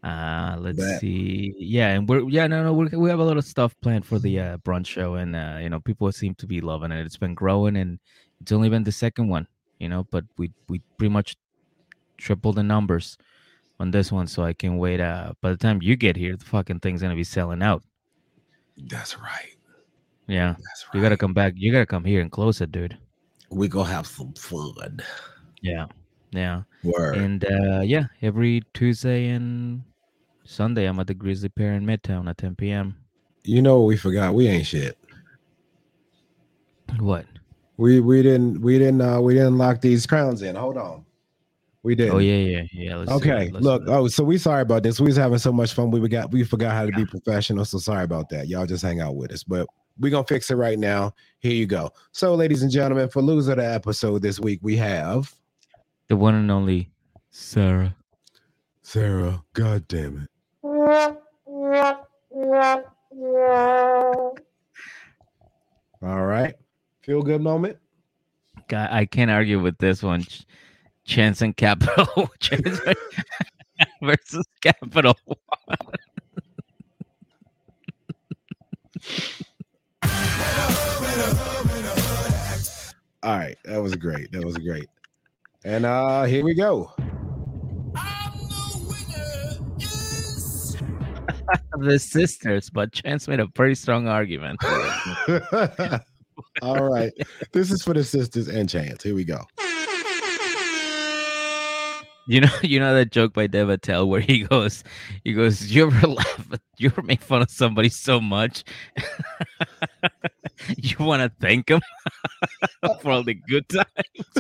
[0.03, 0.99] Uh, let's Bet.
[0.99, 1.55] see.
[1.57, 4.19] Yeah, and we're yeah no no we're, we have a lot of stuff planned for
[4.19, 7.05] the uh, brunch show, and uh, you know people seem to be loving it.
[7.05, 7.99] It's been growing, and
[8.39, 9.47] it's only been the second one,
[9.79, 11.35] you know, but we we pretty much
[12.17, 13.17] triple the numbers
[13.79, 14.99] on this one, so I can wait.
[14.99, 17.83] Uh, by the time you get here, the fucking thing's gonna be selling out.
[18.77, 19.55] That's right.
[20.27, 20.95] Yeah, That's right.
[20.95, 21.53] you gotta come back.
[21.55, 22.97] You gotta come here and close it, dude.
[23.49, 25.01] We gonna have some fun.
[25.61, 25.85] Yeah,
[26.31, 26.63] yeah.
[26.83, 27.17] Word.
[27.17, 29.83] And uh, yeah, every Tuesday and
[30.43, 32.95] Sunday, I'm at the Grizzly Pear in Midtown at 10 p.m.
[33.43, 34.33] you know what we forgot?
[34.33, 34.97] We ain't shit.
[36.99, 37.25] What?
[37.77, 40.55] We we didn't we didn't uh we didn't lock these crowns in.
[40.55, 41.05] Hold on.
[41.83, 42.09] We did.
[42.09, 42.95] Oh yeah, yeah, yeah.
[42.95, 43.51] Let's Okay.
[43.51, 43.83] Look.
[43.87, 44.99] Oh, so we sorry about this.
[44.99, 45.91] We was having so much fun.
[45.91, 46.97] We got we forgot how to Yeah.
[46.97, 47.63] be professional.
[47.65, 48.47] So sorry about that.
[48.47, 49.43] Y'all just hang out with us.
[49.43, 49.67] But
[49.99, 51.13] we're gonna fix it right now.
[51.39, 51.91] Here you go.
[52.11, 55.33] So, ladies and gentlemen, for loser of the episode this week, we have
[56.07, 56.89] the one and only
[57.29, 57.95] Sarah.
[58.81, 59.43] Sarah.
[59.53, 60.29] God damn it.
[66.01, 66.55] All right.
[67.05, 67.77] Feel good moment.
[68.67, 70.25] Guy, I can't argue with this one.
[71.03, 72.81] Chance and Capital Chance
[74.01, 75.15] versus Capital.
[83.21, 83.55] All right.
[83.65, 84.31] That was great.
[84.31, 84.89] That was great.
[85.63, 86.91] And uh here we go.
[91.77, 94.59] the sisters, but Chance made a pretty strong argument.
[96.61, 97.13] All right.
[97.51, 99.03] This is for the sisters and Chance.
[99.03, 99.39] Here we go.
[102.27, 104.83] You know, you know that joke by Dave Attell where he goes,
[105.23, 106.47] he goes, "You ever laugh?
[106.77, 108.63] You ever make fun of somebody so much,
[110.77, 111.81] you want to thank them
[113.01, 113.85] for all the good times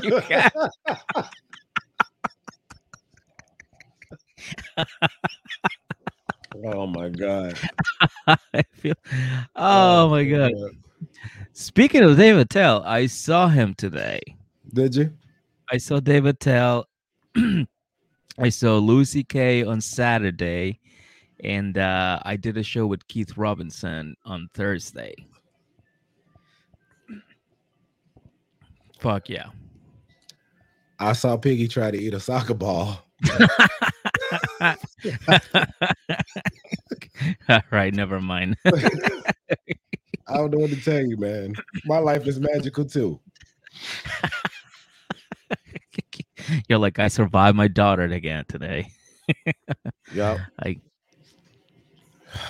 [0.03, 0.51] you had."
[6.63, 7.57] Oh my god.
[8.27, 8.95] I feel,
[9.55, 10.53] oh my oh, god.
[11.53, 14.21] Speaking of Dave Attell, I saw him today.
[14.73, 15.13] Did you?
[15.71, 16.87] I saw Dave Attell.
[17.35, 19.63] I saw Louis C.K.
[19.63, 20.79] on Saturday,
[21.43, 25.15] and uh, I did a show with Keith Robinson on Thursday.
[28.99, 29.47] Fuck yeah.
[30.99, 33.01] I saw Piggy try to eat a soccer ball.
[37.49, 38.57] All right, never mind.
[40.27, 41.53] I don't know what to tell you, man.
[41.85, 43.19] My life is magical too.
[46.69, 48.91] You're like, I survived my daughter again today.
[50.13, 50.37] Yep.
[50.63, 50.77] I,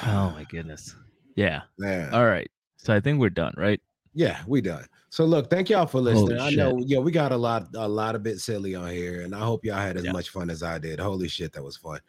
[0.06, 0.94] oh my goodness.
[1.36, 1.62] Yeah.
[1.78, 2.14] Man.
[2.14, 2.52] All right.
[2.76, 3.82] So I think we're done, right?
[4.14, 4.86] Yeah, we done.
[5.10, 6.38] So look, thank y'all for listening.
[6.38, 9.22] Holy I know, yeah, we got a lot, a lot of bit silly on here,
[9.22, 10.12] and I hope y'all had as Yeah.
[10.12, 11.00] much fun as I did.
[11.00, 12.02] Holy shit, that was fun.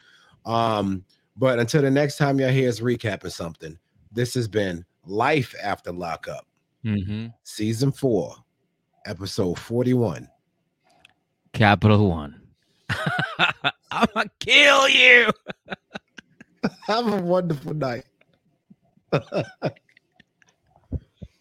[0.45, 1.05] Um,
[1.37, 3.79] but until the next time y'all hear us recapping something,
[4.11, 6.47] this has been Life After Lockup,
[6.85, 7.27] Mm-hmm.
[7.43, 8.35] season four,
[9.07, 10.29] episode 41.
[11.53, 12.41] Capital One.
[13.91, 15.31] I'm gonna kill you.
[16.87, 18.05] Have a wonderful night.